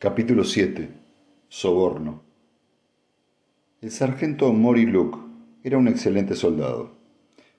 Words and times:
Capítulo 0.00 0.44
7. 0.44 0.90
Soborno. 1.48 2.22
El 3.82 3.90
sargento 3.90 4.52
Mori 4.52 4.86
Luke 4.86 5.18
era 5.64 5.76
un 5.76 5.88
excelente 5.88 6.36
soldado. 6.36 6.92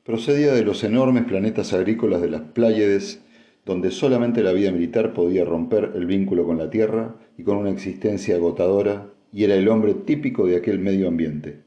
Procedía 0.05 0.53
de 0.53 0.63
los 0.63 0.85
enormes 0.85 1.25
planetas 1.25 1.73
agrícolas 1.73 2.21
de 2.21 2.29
las 2.29 2.43
Pláyedes, 2.43 3.21
donde 3.65 3.91
solamente 3.91 4.41
la 4.41 4.53
vida 4.53 4.71
militar 4.71 5.13
podía 5.13 5.43
romper 5.43 5.91
el 5.95 6.05
vínculo 6.05 6.45
con 6.45 6.57
la 6.57 6.69
Tierra 6.69 7.17
y 7.37 7.43
con 7.43 7.57
una 7.57 7.71
existencia 7.71 8.35
agotadora, 8.35 9.11
y 9.33 9.43
era 9.43 9.55
el 9.55 9.67
hombre 9.67 9.93
típico 9.93 10.47
de 10.47 10.55
aquel 10.55 10.79
medio 10.79 11.09
ambiente. 11.09 11.63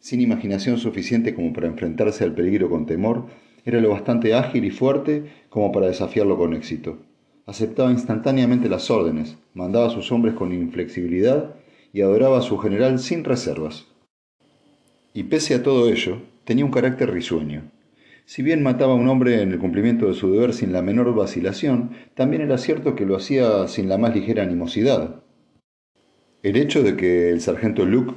Sin 0.00 0.20
imaginación 0.20 0.78
suficiente 0.78 1.32
como 1.32 1.52
para 1.52 1.68
enfrentarse 1.68 2.24
al 2.24 2.34
peligro 2.34 2.68
con 2.68 2.86
temor, 2.86 3.26
era 3.64 3.80
lo 3.80 3.90
bastante 3.90 4.34
ágil 4.34 4.64
y 4.64 4.72
fuerte 4.72 5.26
como 5.48 5.70
para 5.70 5.86
desafiarlo 5.86 6.36
con 6.36 6.54
éxito 6.54 6.98
aceptaba 7.46 7.90
instantáneamente 7.90 8.68
las 8.68 8.90
órdenes, 8.90 9.36
mandaba 9.54 9.86
a 9.86 9.90
sus 9.90 10.12
hombres 10.12 10.34
con 10.34 10.52
inflexibilidad 10.52 11.54
y 11.92 12.00
adoraba 12.00 12.38
a 12.38 12.42
su 12.42 12.58
general 12.58 12.98
sin 12.98 13.24
reservas. 13.24 13.86
Y 15.14 15.24
pese 15.24 15.54
a 15.54 15.62
todo 15.62 15.88
ello, 15.88 16.22
tenía 16.44 16.64
un 16.64 16.70
carácter 16.70 17.10
risueño. 17.10 17.70
Si 18.24 18.42
bien 18.42 18.62
mataba 18.62 18.92
a 18.92 18.96
un 18.96 19.08
hombre 19.08 19.42
en 19.42 19.52
el 19.52 19.58
cumplimiento 19.58 20.06
de 20.06 20.14
su 20.14 20.32
deber 20.32 20.54
sin 20.54 20.72
la 20.72 20.80
menor 20.80 21.14
vacilación, 21.14 21.90
también 22.14 22.42
era 22.42 22.56
cierto 22.56 22.94
que 22.94 23.04
lo 23.04 23.16
hacía 23.16 23.66
sin 23.68 23.88
la 23.88 23.98
más 23.98 24.14
ligera 24.14 24.42
animosidad. 24.42 25.22
El 26.42 26.56
hecho 26.56 26.82
de 26.82 26.96
que 26.96 27.30
el 27.30 27.40
sargento 27.40 27.84
Luke 27.84 28.14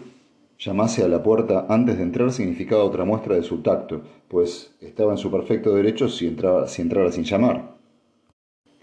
llamase 0.58 1.04
a 1.04 1.08
la 1.08 1.22
puerta 1.22 1.66
antes 1.70 1.98
de 1.98 2.04
entrar 2.04 2.32
significaba 2.32 2.84
otra 2.84 3.04
muestra 3.04 3.36
de 3.36 3.44
su 3.44 3.62
tacto, 3.62 4.04
pues 4.30 4.74
estaba 4.80 5.12
en 5.12 5.18
su 5.18 5.30
perfecto 5.30 5.76
derecho 5.76 6.08
si, 6.08 6.36
si 6.68 6.82
entrara 6.82 7.12
sin 7.12 7.24
llamar. 7.24 7.75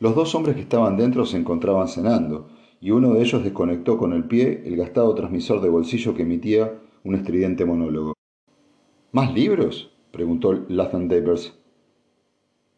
Los 0.03 0.17
dos 0.17 0.35
hombres 0.35 0.57
que 0.57 0.63
estaban 0.63 0.97
dentro 0.97 1.25
se 1.25 1.37
encontraban 1.37 1.87
cenando, 1.87 2.49
y 2.81 2.91
uno 2.91 3.15
de 3.15 3.21
ellos 3.21 3.45
desconectó 3.45 3.99
con 3.99 4.13
el 4.13 4.25
pie 4.25 4.65
el 4.67 4.75
gastado 4.75 5.15
transmisor 5.15 5.61
de 5.61 5.69
bolsillo 5.69 6.13
que 6.13 6.23
emitía 6.23 6.77
un 7.05 7.15
estridente 7.15 7.65
monólogo. 7.65 8.15
¿Más 9.13 9.33
libros? 9.33 9.93
preguntó 10.11 10.55
Lathan 10.55 11.07
Davers. 11.07 11.57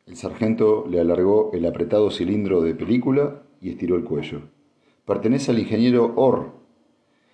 El 0.04 0.16
sargento 0.16 0.84
le 0.86 1.00
alargó 1.00 1.48
el 1.54 1.64
apretado 1.64 2.10
cilindro 2.10 2.60
de 2.60 2.74
película 2.74 3.42
y 3.58 3.70
estiró 3.70 3.96
el 3.96 4.04
cuello. 4.04 4.42
Pertenece 5.06 5.50
al 5.50 5.60
ingeniero 5.60 6.12
Orr, 6.16 6.52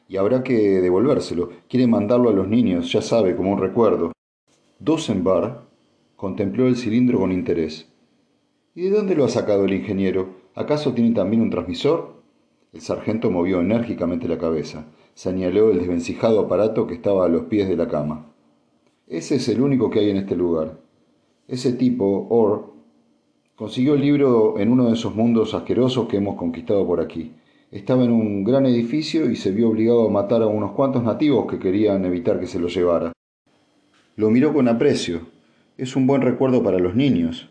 y 0.06 0.18
habrá 0.18 0.44
que 0.44 0.80
devolvérselo. 0.80 1.50
Quiere 1.68 1.88
mandarlo 1.88 2.30
a 2.30 2.32
los 2.32 2.46
niños, 2.46 2.92
ya 2.92 3.02
sabe, 3.02 3.34
como 3.34 3.50
un 3.50 3.58
recuerdo. 3.58 4.12
Dosenbar 4.78 5.66
contempló 6.14 6.68
el 6.68 6.76
cilindro 6.76 7.18
con 7.18 7.32
interés. 7.32 7.89
¿Y 8.72 8.82
de 8.82 8.90
dónde 8.90 9.16
lo 9.16 9.24
ha 9.24 9.28
sacado 9.28 9.64
el 9.64 9.72
ingeniero? 9.72 10.28
¿Acaso 10.54 10.94
tiene 10.94 11.10
también 11.10 11.42
un 11.42 11.50
transmisor? 11.50 12.22
El 12.72 12.80
sargento 12.80 13.28
movió 13.28 13.60
enérgicamente 13.60 14.28
la 14.28 14.38
cabeza. 14.38 14.86
Señaló 15.12 15.72
el 15.72 15.78
desvencijado 15.80 16.38
aparato 16.38 16.86
que 16.86 16.94
estaba 16.94 17.24
a 17.24 17.28
los 17.28 17.46
pies 17.46 17.68
de 17.68 17.76
la 17.76 17.88
cama. 17.88 18.32
Ese 19.08 19.34
es 19.34 19.48
el 19.48 19.60
único 19.60 19.90
que 19.90 19.98
hay 19.98 20.10
en 20.10 20.18
este 20.18 20.36
lugar. 20.36 20.78
Ese 21.48 21.72
tipo, 21.72 22.28
Orr, 22.30 22.66
consiguió 23.56 23.94
el 23.94 24.02
libro 24.02 24.56
en 24.60 24.70
uno 24.70 24.86
de 24.86 24.92
esos 24.92 25.16
mundos 25.16 25.52
asquerosos 25.52 26.06
que 26.06 26.18
hemos 26.18 26.36
conquistado 26.36 26.86
por 26.86 27.00
aquí. 27.00 27.32
Estaba 27.72 28.04
en 28.04 28.12
un 28.12 28.44
gran 28.44 28.66
edificio 28.66 29.28
y 29.28 29.34
se 29.34 29.50
vio 29.50 29.68
obligado 29.68 30.06
a 30.06 30.12
matar 30.12 30.42
a 30.42 30.46
unos 30.46 30.72
cuantos 30.72 31.02
nativos 31.02 31.50
que 31.50 31.58
querían 31.58 32.04
evitar 32.04 32.38
que 32.38 32.46
se 32.46 32.60
lo 32.60 32.68
llevara. 32.68 33.10
Lo 34.14 34.30
miró 34.30 34.54
con 34.54 34.68
aprecio. 34.68 35.22
Es 35.76 35.96
un 35.96 36.06
buen 36.06 36.22
recuerdo 36.22 36.62
para 36.62 36.78
los 36.78 36.94
niños 36.94 37.50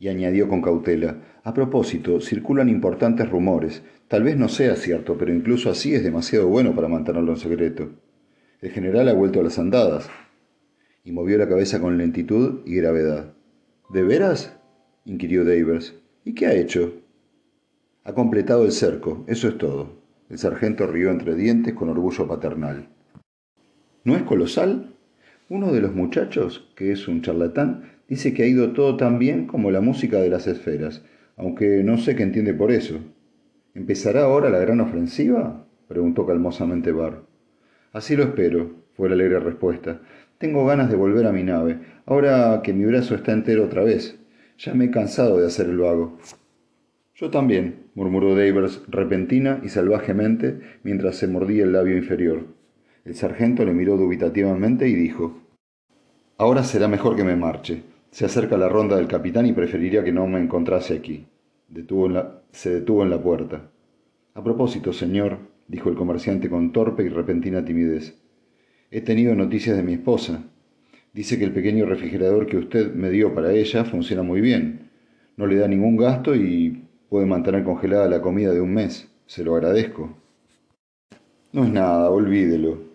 y 0.00 0.08
añadió 0.08 0.48
con 0.48 0.62
cautela, 0.62 1.18
a 1.44 1.54
propósito, 1.54 2.20
circulan 2.20 2.70
importantes 2.70 3.28
rumores. 3.28 3.82
Tal 4.08 4.24
vez 4.24 4.36
no 4.36 4.48
sea 4.48 4.74
cierto, 4.74 5.16
pero 5.18 5.32
incluso 5.32 5.70
así 5.70 5.94
es 5.94 6.02
demasiado 6.02 6.48
bueno 6.48 6.74
para 6.74 6.88
mantenerlo 6.88 7.32
en 7.32 7.38
secreto. 7.38 7.90
El 8.62 8.70
general 8.70 9.08
ha 9.08 9.12
vuelto 9.12 9.40
a 9.40 9.42
las 9.44 9.58
andadas. 9.58 10.08
Y 11.04 11.12
movió 11.12 11.36
la 11.36 11.48
cabeza 11.48 11.80
con 11.80 11.98
lentitud 11.98 12.60
y 12.64 12.76
gravedad. 12.76 13.34
¿De 13.90 14.02
veras? 14.02 14.58
inquirió 15.04 15.44
Davers. 15.44 15.94
¿Y 16.24 16.34
qué 16.34 16.46
ha 16.46 16.54
hecho? 16.54 16.94
Ha 18.04 18.14
completado 18.14 18.64
el 18.64 18.72
cerco, 18.72 19.24
eso 19.28 19.48
es 19.48 19.58
todo. 19.58 20.00
El 20.30 20.38
sargento 20.38 20.86
rió 20.86 21.10
entre 21.10 21.34
dientes 21.34 21.74
con 21.74 21.90
orgullo 21.90 22.26
paternal. 22.26 22.88
¿No 24.04 24.16
es 24.16 24.22
colosal? 24.22 24.94
Uno 25.50 25.72
de 25.72 25.82
los 25.82 25.94
muchachos, 25.94 26.70
que 26.74 26.92
es 26.92 27.06
un 27.08 27.20
charlatán, 27.20 27.99
dice 28.10 28.34
que 28.34 28.42
ha 28.42 28.46
ido 28.46 28.72
todo 28.72 28.96
tan 28.96 29.18
bien 29.18 29.46
como 29.46 29.70
la 29.70 29.80
música 29.80 30.18
de 30.18 30.28
las 30.28 30.46
esferas, 30.48 31.02
aunque 31.36 31.82
no 31.84 31.96
sé 31.96 32.16
qué 32.16 32.24
entiende 32.24 32.52
por 32.52 32.72
eso. 32.72 32.98
¿Empezará 33.74 34.24
ahora 34.24 34.50
la 34.50 34.58
gran 34.58 34.80
ofensiva? 34.80 35.64
preguntó 35.88 36.26
calmosamente 36.26 36.92
Bar. 36.92 37.22
Así 37.92 38.16
lo 38.16 38.24
espero, 38.24 38.72
fue 38.96 39.08
la 39.08 39.14
alegre 39.14 39.38
respuesta. 39.38 40.02
Tengo 40.38 40.66
ganas 40.66 40.90
de 40.90 40.96
volver 40.96 41.26
a 41.26 41.32
mi 41.32 41.44
nave, 41.44 41.78
ahora 42.04 42.60
que 42.62 42.72
mi 42.72 42.84
brazo 42.84 43.14
está 43.14 43.32
entero 43.32 43.64
otra 43.64 43.84
vez. 43.84 44.18
Ya 44.58 44.74
me 44.74 44.86
he 44.86 44.90
cansado 44.90 45.38
de 45.38 45.46
hacer 45.46 45.66
el 45.66 45.78
vago. 45.78 46.18
Yo 47.14 47.30
también, 47.30 47.90
murmuró 47.94 48.34
Davers 48.34 48.82
repentina 48.88 49.60
y 49.62 49.68
salvajemente 49.68 50.60
mientras 50.82 51.16
se 51.16 51.28
mordía 51.28 51.62
el 51.62 51.72
labio 51.72 51.96
inferior. 51.96 52.46
El 53.04 53.14
sargento 53.14 53.64
le 53.64 53.72
miró 53.72 53.96
dubitativamente 53.96 54.88
y 54.88 54.94
dijo, 54.94 55.40
Ahora 56.38 56.64
será 56.64 56.88
mejor 56.88 57.16
que 57.16 57.24
me 57.24 57.36
marche. 57.36 57.82
Se 58.10 58.24
acerca 58.24 58.56
la 58.56 58.68
ronda 58.68 58.96
del 58.96 59.06
capitán 59.06 59.46
y 59.46 59.52
preferiría 59.52 60.02
que 60.02 60.12
no 60.12 60.26
me 60.26 60.40
encontrase 60.40 60.94
aquí. 60.94 61.26
se 62.52 62.74
detuvo 62.74 63.02
en 63.02 63.10
la 63.10 63.22
puerta. 63.22 63.70
A 64.34 64.42
propósito, 64.42 64.92
señor, 64.92 65.38
dijo 65.68 65.88
el 65.88 65.96
comerciante 65.96 66.50
con 66.50 66.72
torpe 66.72 67.04
y 67.04 67.08
repentina 67.08 67.64
timidez, 67.64 68.20
he 68.90 69.00
tenido 69.00 69.34
noticias 69.34 69.76
de 69.76 69.82
mi 69.82 69.94
esposa. 69.94 70.44
Dice 71.12 71.38
que 71.38 71.44
el 71.44 71.52
pequeño 71.52 71.86
refrigerador 71.86 72.46
que 72.46 72.56
usted 72.56 72.92
me 72.94 73.10
dio 73.10 73.34
para 73.34 73.52
ella 73.52 73.84
funciona 73.84 74.22
muy 74.22 74.40
bien. 74.40 74.90
No 75.36 75.46
le 75.46 75.56
da 75.56 75.68
ningún 75.68 75.96
gasto 75.96 76.34
y 76.34 76.84
puede 77.08 77.26
mantener 77.26 77.64
congelada 77.64 78.08
la 78.08 78.20
comida 78.20 78.52
de 78.52 78.60
un 78.60 78.74
mes. 78.74 79.08
Se 79.26 79.44
lo 79.44 79.54
agradezco. 79.54 80.16
No 81.52 81.64
es 81.64 81.70
nada, 81.70 82.10
olvídelo, 82.10 82.90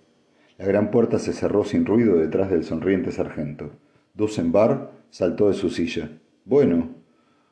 la 0.57 0.65
gran 0.65 0.89
puerta 0.89 1.19
se 1.19 1.33
cerró 1.33 1.65
sin 1.65 1.85
ruido 1.85 2.15
detrás 2.15 2.49
del 2.49 2.63
sonriente 2.63 3.11
sargento. 3.11 3.71
Dusenbar 4.13 4.91
saltó 5.15 5.47
de 5.47 5.53
su 5.53 5.69
silla. 5.69 6.11
Bueno, 6.43 6.89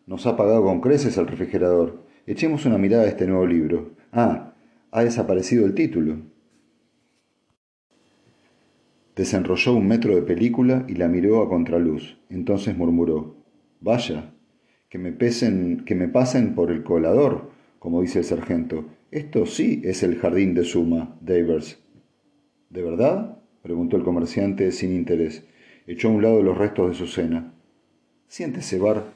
nos 0.06 0.28
ha 0.28 0.36
pagado 0.36 0.66
con 0.66 0.82
creces 0.82 1.18
el 1.18 1.28
refrigerador. 1.28 2.04
Echemos 2.28 2.66
una 2.66 2.78
mirada 2.78 3.04
a 3.04 3.08
este 3.08 3.26
nuevo 3.26 3.48
libro. 3.48 3.92
Ah, 4.12 4.54
ha 4.92 5.04
desaparecido 5.06 5.66
el 5.66 5.74
título. 5.74 6.18
Desenrolló 9.16 9.76
un 9.76 9.88
metro 9.88 10.14
de 10.14 10.24
película 10.24 10.84
y 10.90 10.96
la 10.96 11.08
miró 11.08 11.42
a 11.42 11.48
contraluz. 11.48 12.18
Entonces 12.30 12.76
murmuró: 12.76 13.38
Vaya, 13.80 14.34
que 14.90 14.98
me 14.98 15.14
pesen, 15.14 15.86
que 15.86 15.96
me 15.96 16.10
pasen 16.10 16.56
por 16.56 16.70
el 16.70 16.84
colador, 16.84 17.52
como 17.80 18.02
dice 18.02 18.20
el 18.20 18.26
sargento. 18.26 18.90
Esto 19.10 19.46
sí 19.46 19.82
es 19.86 20.04
el 20.04 20.18
jardín 20.18 20.54
de 20.54 20.66
Suma, 20.66 21.18
Davers. 21.22 21.82
¿De 22.70 22.84
verdad? 22.84 23.38
preguntó 23.62 23.96
el 23.96 24.04
comerciante 24.04 24.70
sin 24.74 24.94
interés. 24.94 25.46
Echó 25.88 26.10
a 26.10 26.12
un 26.12 26.22
lado 26.22 26.42
los 26.42 26.58
restos 26.58 26.90
de 26.90 26.96
su 26.96 27.08
cena. 27.08 27.53
Siéntese, 28.28 28.80
Bar. 28.80 29.14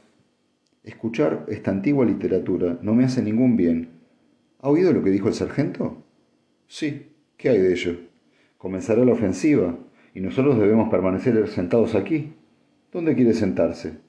Escuchar 0.83 1.45
esta 1.47 1.71
antigua 1.71 2.05
literatura 2.05 2.77
no 2.81 2.93
me 2.93 3.05
hace 3.05 3.21
ningún 3.21 3.57
bien. 3.57 3.89
¿Ha 4.61 4.69
oído 4.69 4.93
lo 4.93 5.03
que 5.03 5.09
dijo 5.09 5.27
el 5.27 5.33
sargento? 5.33 6.03
Sí. 6.67 7.07
¿Qué 7.37 7.49
hay 7.49 7.59
de 7.59 7.71
ello? 7.71 7.95
Comenzará 8.57 9.05
la 9.05 9.13
ofensiva, 9.13 9.77
y 10.15 10.21
nosotros 10.21 10.57
debemos 10.57 10.89
permanecer 10.89 11.47
sentados 11.47 11.93
aquí. 11.93 12.33
¿Dónde 12.91 13.13
quiere 13.13 13.33
sentarse? 13.35 13.99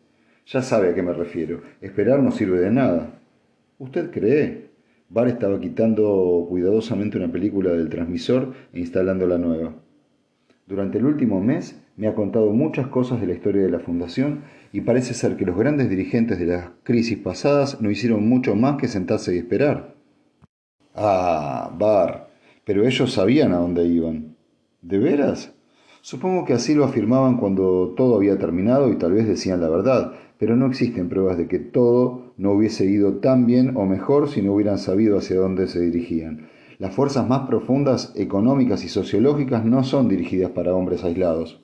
Ya 0.47 0.63
sabe 0.63 0.89
a 0.89 0.95
qué 0.95 1.03
me 1.03 1.13
refiero. 1.13 1.61
Esperar 1.83 2.23
no 2.23 2.31
sirve 2.31 2.59
de 2.61 2.71
nada. 2.71 3.21
¿Usted 3.79 4.11
cree? 4.11 4.71
Bar 5.11 5.29
estaba 5.29 5.61
quitando 5.61 6.47
cuidadosamente 6.49 7.19
una 7.19 7.31
película 7.31 7.73
del 7.73 7.91
transmisor 7.91 8.55
e 8.73 8.81
instalando 8.81 9.27
la 9.27 9.37
nueva. 9.37 9.75
Durante 10.69 10.99
el 10.99 11.07
último 11.07 11.41
mes 11.41 11.81
me 11.97 12.09
ha 12.09 12.15
contado 12.15 12.53
muchas 12.53 12.89
cosas 12.89 13.23
de 13.23 13.27
la 13.27 13.33
historia 13.33 13.63
de 13.63 13.71
la 13.71 13.81
Fundación 13.81 14.43
y 14.71 14.83
parece 14.83 15.15
ser 15.15 15.39
que 15.39 15.47
los 15.47 15.57
grandes 15.57 15.89
dirigentes 15.89 16.39
de 16.39 16.45
las 16.45 16.67
crisis 16.83 17.17
pasadas 17.17 17.81
no 17.81 17.91
hicieron 17.91 18.29
mucho 18.29 18.55
más 18.55 18.77
que 18.77 18.87
sentarse 18.87 19.35
y 19.35 19.39
esperar. 19.39 19.95
Ah, 20.95 21.75
Bar, 21.79 22.29
pero 22.67 22.87
ellos 22.87 23.15
sabían 23.15 23.55
a 23.55 23.57
dónde 23.57 23.87
iban. 23.87 24.37
¿De 24.83 24.99
veras? 24.99 25.55
Supongo 26.03 26.45
que 26.45 26.53
así 26.53 26.75
lo 26.75 26.85
afirmaban 26.85 27.39
cuando 27.39 27.95
todo 27.97 28.17
había 28.17 28.37
terminado 28.37 28.93
y 28.93 28.97
tal 28.97 29.13
vez 29.13 29.27
decían 29.27 29.63
la 29.63 29.71
verdad, 29.71 30.13
pero 30.39 30.55
no 30.55 30.67
existen 30.67 31.09
pruebas 31.09 31.39
de 31.39 31.49
que 31.49 31.61
todo 31.61 32.35
no 32.37 32.53
hubiese 32.53 32.85
ido 32.85 33.15
tan 33.15 33.47
bien 33.47 33.75
o 33.75 33.87
mejor 33.87 34.29
si 34.29 34.43
no 34.43 34.53
hubieran 34.53 34.79
sabido 34.79 35.17
hacia 35.17 35.37
dónde 35.37 35.67
se 35.67 35.81
dirigían. 35.81 36.51
Las 36.79 36.95
fuerzas 36.95 37.29
más 37.29 37.49
profundas, 37.49 38.13
económicas 38.15 38.85
y 38.85 38.89
sociológicas 38.89 39.65
no 39.65 39.83
son 39.83 40.09
dirigidas 40.09 40.53
para 40.53 40.75
hombres 40.75 41.03
aislados. 41.03 41.61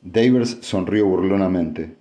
Davers 0.00 0.58
sonrió 0.60 1.08
burlonamente. 1.08 1.96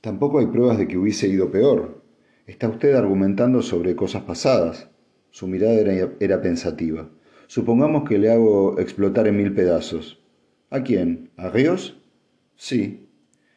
Tampoco 0.00 0.38
hay 0.38 0.46
pruebas 0.46 0.78
de 0.78 0.86
que 0.86 0.96
hubiese 0.96 1.26
ido 1.26 1.50
peor. 1.50 2.02
Está 2.46 2.68
usted 2.68 2.94
argumentando 2.94 3.62
sobre 3.62 3.96
cosas 3.96 4.22
pasadas. 4.22 4.90
Su 5.30 5.48
mirada 5.48 5.74
era, 6.20 6.40
pensativa. 6.40 7.08
Supongamos 7.48 8.08
que 8.08 8.18
le 8.18 8.30
hago 8.30 8.78
explotar 8.78 9.26
en 9.26 9.36
mil 9.36 9.52
pedazos. 9.52 10.22
¿A 10.70 10.82
quién? 10.84 11.30
¿A 11.36 11.48
Ríos? 11.48 12.00
Sí. 12.54 13.08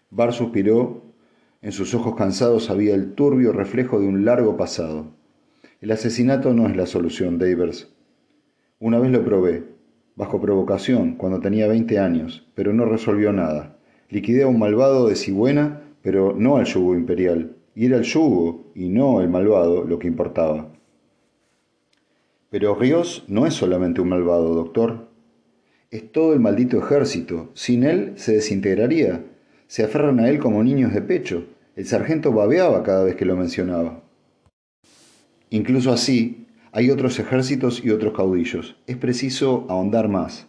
Bar 0.10 0.34
suspiró. 0.34 1.04
En 1.62 1.72
sus 1.72 1.94
ojos 1.94 2.16
cansados 2.16 2.72
había 2.72 2.96
el 2.96 3.13
turbio 3.13 3.54
reflejo 3.54 4.00
de 4.00 4.07
un 4.07 4.25
largo 4.25 4.57
pasado. 4.57 5.12
El 5.84 5.92
asesinato 5.92 6.54
no 6.54 6.70
es 6.70 6.78
la 6.78 6.86
solución, 6.86 7.38
Davers. 7.38 7.94
Una 8.80 9.00
vez 9.00 9.12
lo 9.12 9.22
probé, 9.26 9.66
bajo 10.16 10.40
provocación, 10.40 11.16
cuando 11.16 11.42
tenía 11.42 11.68
20 11.68 12.00
años, 12.00 12.48
pero 12.56 12.72
no 12.72 12.86
resolvió 12.86 13.34
nada. 13.34 13.76
Liquidé 14.10 14.44
a 14.44 14.48
un 14.48 14.60
malvado 14.60 15.10
de 15.10 15.18
Sigüena, 15.18 15.82
pero 16.02 16.34
no 16.38 16.56
al 16.56 16.64
yugo 16.68 16.96
imperial. 16.96 17.58
Y 17.76 17.88
era 17.88 17.98
el 17.98 18.04
yugo, 18.04 18.72
y 18.74 18.88
no 18.88 19.20
el 19.20 19.28
malvado, 19.28 19.84
lo 19.84 20.00
que 20.00 20.08
importaba. 20.08 20.72
Pero 22.50 22.76
Ríos 22.76 23.26
no 23.28 23.46
es 23.46 23.54
solamente 23.54 24.00
un 24.00 24.08
malvado, 24.08 24.56
doctor. 24.56 25.10
Es 25.92 26.14
todo 26.14 26.32
el 26.34 26.40
maldito 26.40 26.78
ejército. 26.78 27.50
Sin 27.56 27.84
él 27.84 28.14
se 28.16 28.36
desintegraría. 28.36 29.26
Se 29.68 29.84
aferran 29.84 30.22
a 30.22 30.30
él 30.30 30.40
como 30.40 30.64
niños 30.64 30.94
de 30.94 31.02
pecho. 31.02 31.44
El 31.76 31.86
sargento 31.86 32.32
babeaba 32.32 32.84
cada 32.84 33.04
vez 33.04 33.18
que 33.18 33.26
lo 33.26 33.36
mencionaba. 33.36 34.03
Incluso 35.54 35.92
así, 35.92 36.48
hay 36.72 36.90
otros 36.90 37.20
ejércitos 37.20 37.86
y 37.86 37.92
otros 37.92 38.16
caudillos. 38.16 38.76
Es 38.88 38.98
preciso 38.98 39.68
ahondar 39.70 40.10
más. 40.10 40.48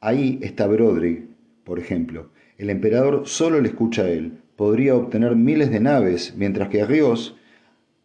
Ahí 0.00 0.40
está 0.42 0.66
Broderick, 0.66 1.28
por 1.62 1.78
ejemplo. 1.78 2.30
El 2.58 2.68
emperador 2.68 3.22
solo 3.28 3.60
le 3.60 3.68
escucha 3.68 4.02
a 4.02 4.08
él. 4.08 4.40
Podría 4.56 4.96
obtener 4.96 5.36
miles 5.36 5.70
de 5.70 5.78
naves, 5.78 6.34
mientras 6.36 6.70
que 6.70 6.84
Ríos 6.84 7.36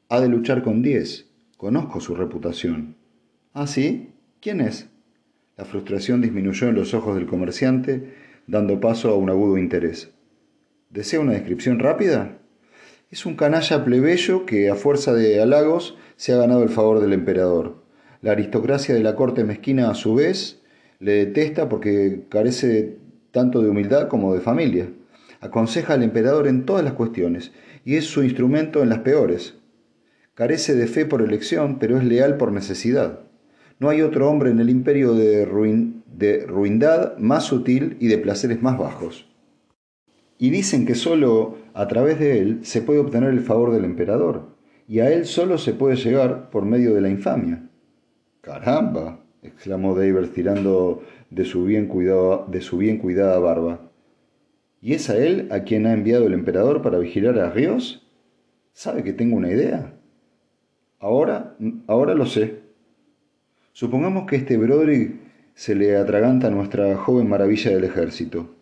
ha 0.10 0.22
de 0.22 0.30
luchar 0.30 0.62
con 0.62 0.84
diez. 0.84 1.28
Conozco 1.58 2.02
su 2.02 2.14
reputación. 2.14 2.98
¿Ah, 3.54 3.66
sí? 3.66 4.12
¿Quién 4.40 4.62
es? 4.62 4.92
La 5.56 5.66
frustración 5.66 6.22
disminuyó 6.22 6.68
en 6.68 6.76
los 6.76 6.94
ojos 6.94 7.16
del 7.16 7.26
comerciante, 7.26 8.14
dando 8.46 8.80
paso 8.80 9.10
a 9.10 9.18
un 9.18 9.32
agudo 9.32 9.58
interés. 9.58 10.12
¿Desea 10.92 11.20
una 11.20 11.34
descripción 11.34 11.80
rápida? 11.80 12.38
Es 13.10 13.26
un 13.26 13.36
canalla 13.36 13.86
plebeyo 13.86 14.46
que, 14.46 14.70
a 14.70 14.76
fuerza 14.76 15.14
de 15.14 15.42
halagos, 15.42 15.98
se 16.18 16.34
ha 16.34 16.38
ganado 16.38 16.62
el 16.62 16.68
favor 16.68 17.00
del 17.00 17.14
emperador. 17.14 17.82
La 18.22 18.34
aristocracia 18.34 18.94
de 18.94 19.02
la 19.02 19.16
corte 19.16 19.46
mezquina, 19.46 19.90
a 19.90 19.96
su 19.96 20.16
vez, 20.16 20.62
le 21.00 21.14
detesta 21.14 21.70
porque 21.70 22.26
carece 22.28 22.98
tanto 23.32 23.62
de 23.62 23.70
humildad 23.70 24.10
como 24.10 24.34
de 24.34 24.42
familia. 24.42 24.90
Aconseja 25.40 25.94
al 25.94 26.04
emperador 26.04 26.50
en 26.50 26.66
todas 26.66 26.84
las 26.84 26.94
cuestiones 26.94 27.54
y 27.86 27.96
es 27.96 28.04
su 28.04 28.24
instrumento 28.24 28.84
en 28.84 28.90
las 28.90 29.00
peores. 29.00 29.56
Carece 30.34 30.76
de 30.76 30.88
fe 30.88 31.06
por 31.06 31.22
elección, 31.22 31.80
pero 31.80 31.98
es 31.98 32.04
leal 32.04 32.36
por 32.36 32.52
necesidad. 32.52 33.22
No 33.80 33.88
hay 33.88 34.02
otro 34.02 34.30
hombre 34.30 34.50
en 34.50 34.60
el 34.60 34.70
imperio 34.70 35.14
de, 35.14 35.46
de 36.14 36.46
ruindad 36.46 37.18
más 37.20 37.46
sutil 37.46 37.96
y 38.02 38.08
de 38.08 38.18
placeres 38.18 38.62
más 38.62 38.78
bajos. 38.78 39.27
Y 40.38 40.50
dicen 40.50 40.86
que 40.86 40.96
sólo 40.96 41.58
a 41.74 41.88
través 41.88 42.20
de 42.20 42.40
él 42.40 42.60
se 42.64 42.82
puede 42.82 43.00
obtener 43.00 43.30
el 43.30 43.42
favor 43.42 43.74
del 43.74 43.86
emperador, 43.86 44.56
y 44.88 45.00
a 45.00 45.12
él 45.12 45.26
solo 45.26 45.58
se 45.58 45.74
puede 45.74 45.96
llegar 45.96 46.50
por 46.50 46.66
medio 46.66 46.94
de 46.94 47.02
la 47.02 47.10
infamia. 47.10 47.70
¡Caramba! 48.42 49.20
exclamó 49.42 49.96
Davers 49.96 50.34
tirando 50.34 51.04
de 51.30 51.46
su 51.46 51.66
bien, 51.66 51.88
cuidado, 51.88 52.46
de 52.50 52.62
su 52.62 52.78
bien 52.78 52.98
cuidada 52.98 53.40
barba. 53.40 53.92
¿Y 54.82 54.94
es 54.94 55.10
a 55.10 55.18
él 55.18 55.48
a 55.52 55.64
quien 55.64 55.86
ha 55.88 55.94
enviado 55.94 56.28
el 56.28 56.34
emperador 56.34 56.82
para 56.82 57.00
vigilar 57.00 57.40
a 57.40 57.50
Ríos? 57.50 58.08
¿Sabe 58.74 59.04
que 59.04 59.14
tengo 59.14 59.36
una 59.36 59.52
idea? 59.52 59.94
Ahora, 61.00 61.56
ahora 61.88 62.14
lo 62.14 62.26
sé. 62.26 62.60
Supongamos 63.74 64.28
que 64.28 64.38
este 64.38 64.58
Broderick 64.58 65.16
se 65.54 65.76
le 65.76 65.96
atraganta 65.96 66.48
a 66.48 66.52
nuestra 66.52 66.96
joven 66.98 67.28
maravilla 67.28 67.72
del 67.72 67.84
ejército. 67.84 68.57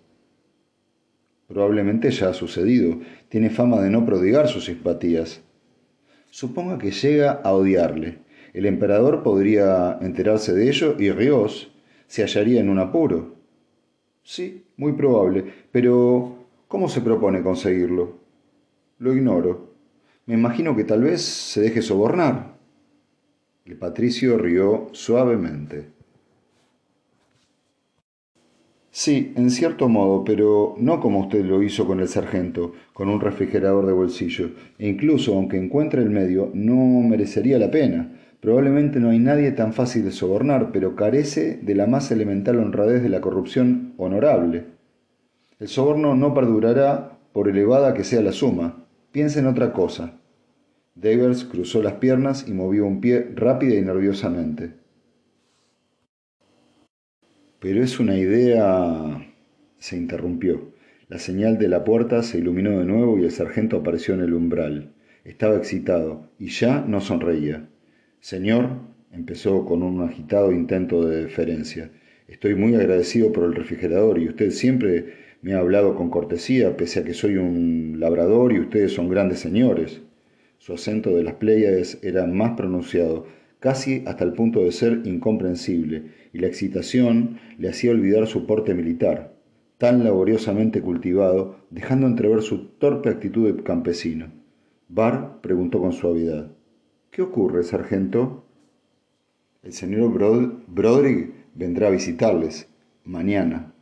Probablemente 1.47 2.09
ya 2.11 2.29
ha 2.29 2.33
sucedido. 2.33 2.99
Tiene 3.29 3.49
fama 3.49 3.81
de 3.81 3.89
no 3.89 4.05
prodigar 4.05 4.47
sus 4.47 4.65
simpatías. 4.65 5.41
Suponga 6.29 6.77
que 6.77 6.91
llega 6.91 7.31
a 7.31 7.53
odiarle. 7.53 8.19
El 8.53 8.65
emperador 8.65 9.21
podría 9.21 9.97
enterarse 10.01 10.53
de 10.53 10.69
ello 10.69 10.95
y 10.97 11.11
Ríos 11.11 11.71
se 12.07 12.23
hallaría 12.23 12.61
en 12.61 12.69
un 12.69 12.79
apuro. 12.79 13.35
Sí, 14.23 14.65
muy 14.77 14.93
probable. 14.93 15.45
Pero, 15.71 16.47
¿cómo 16.67 16.89
se 16.89 17.01
propone 17.01 17.43
conseguirlo? 17.43 18.17
Lo 18.99 19.13
ignoro. 19.13 19.73
Me 20.25 20.33
imagino 20.33 20.75
que 20.75 20.83
tal 20.83 21.03
vez 21.03 21.21
se 21.21 21.61
deje 21.61 21.81
sobornar. 21.81 22.55
El 23.65 23.77
patricio 23.77 24.37
rió 24.37 24.89
suavemente. 24.93 25.94
Sí, 28.97 29.33
en 29.35 29.51
cierto 29.51 29.89
modo, 29.89 30.23
pero 30.23 30.73
no 30.77 31.01
como 31.01 31.19
usted 31.19 31.43
lo 31.43 31.61
hizo 31.61 31.85
con 31.85 31.99
el 31.99 32.07
sargento, 32.07 32.71
con 32.93 33.09
un 33.09 33.19
refrigerador 33.19 33.85
de 33.85 33.91
bolsillo. 33.91 34.51
E 34.79 34.87
incluso, 34.87 35.35
aunque 35.35 35.57
encuentre 35.57 36.01
el 36.01 36.09
medio, 36.09 36.49
no 36.53 36.77
merecería 37.05 37.59
la 37.59 37.69
pena. 37.69 38.17
Probablemente 38.39 39.01
no 39.01 39.09
hay 39.09 39.19
nadie 39.19 39.51
tan 39.51 39.73
fácil 39.73 40.05
de 40.05 40.13
sobornar, 40.13 40.71
pero 40.71 40.95
carece 40.95 41.59
de 41.61 41.75
la 41.75 41.87
más 41.87 42.09
elemental 42.09 42.57
honradez 42.57 43.03
de 43.03 43.09
la 43.09 43.19
corrupción 43.19 43.95
honorable. 43.97 44.63
El 45.59 45.67
soborno 45.67 46.15
no 46.15 46.33
perdurará 46.33 47.19
por 47.33 47.49
elevada 47.49 47.93
que 47.93 48.05
sea 48.05 48.21
la 48.21 48.31
suma. 48.31 48.85
Piense 49.11 49.39
en 49.39 49.47
otra 49.47 49.73
cosa. 49.73 50.21
Davers 50.95 51.43
cruzó 51.43 51.83
las 51.83 51.95
piernas 51.95 52.47
y 52.47 52.53
movió 52.53 52.85
un 52.85 53.01
pie 53.01 53.29
rápida 53.35 53.75
y 53.75 53.81
nerviosamente. 53.81 54.84
Pero 57.65 57.83
es 57.83 57.99
una 57.99 58.15
idea... 58.15 59.27
se 59.79 59.97
interrumpió. 59.97 60.71
La 61.09 61.17
señal 61.17 61.57
de 61.57 61.67
la 61.67 61.83
puerta 61.83 62.21
se 62.21 62.37
iluminó 62.37 62.77
de 62.77 62.85
nuevo 62.85 63.17
y 63.17 63.23
el 63.23 63.31
sargento 63.31 63.77
apareció 63.77 64.13
en 64.13 64.19
el 64.19 64.35
umbral. 64.35 64.93
Estaba 65.23 65.55
excitado 65.55 66.29
y 66.37 66.49
ya 66.49 66.85
no 66.87 67.01
sonreía. 67.01 67.67
Señor, 68.19 68.69
empezó 69.11 69.65
con 69.65 69.81
un 69.81 70.03
agitado 70.03 70.51
intento 70.51 71.07
de 71.07 71.23
deferencia, 71.23 71.89
estoy 72.27 72.53
muy 72.53 72.75
agradecido 72.75 73.33
por 73.33 73.45
el 73.45 73.55
refrigerador 73.55 74.19
y 74.19 74.27
usted 74.27 74.51
siempre 74.51 75.15
me 75.41 75.55
ha 75.55 75.57
hablado 75.57 75.95
con 75.95 76.11
cortesía, 76.11 76.77
pese 76.77 76.99
a 76.99 77.03
que 77.03 77.15
soy 77.15 77.37
un 77.37 77.95
labrador 77.99 78.53
y 78.53 78.59
ustedes 78.59 78.93
son 78.93 79.09
grandes 79.09 79.39
señores. 79.39 80.03
Su 80.59 80.73
acento 80.73 81.17
de 81.17 81.23
las 81.23 81.33
Pléyades 81.33 81.97
era 82.03 82.27
más 82.27 82.51
pronunciado, 82.51 83.25
casi 83.59 84.03
hasta 84.05 84.23
el 84.23 84.33
punto 84.33 84.63
de 84.63 84.71
ser 84.71 85.01
incomprensible, 85.05 86.03
y 86.35 86.39
la 86.39 86.47
excitación 86.47 87.39
le 87.57 87.69
hacía 87.69 87.91
olvidar 87.91 88.27
su 88.27 88.45
porte 88.45 88.73
militar, 88.73 89.37
tan 89.77 90.03
laboriosamente 90.03 90.81
cultivado, 90.81 91.55
dejando 91.69 92.07
entrever 92.07 92.41
su 92.41 92.71
torpe 92.71 93.07
actitud 93.07 93.49
de 93.49 93.63
campesino. 93.63 94.33
Barr 94.89 95.39
preguntó 95.39 95.79
con 95.79 95.93
suavidad. 95.93 96.51
¿Qué 97.09 97.21
ocurre, 97.21 97.63
sargento? 97.63 98.43
El 99.63 99.71
señor 99.71 100.11
Broderick 100.67 101.33
vendrá 101.55 101.87
a 101.87 101.91
visitarles 101.91 102.67
mañana. 103.05 103.73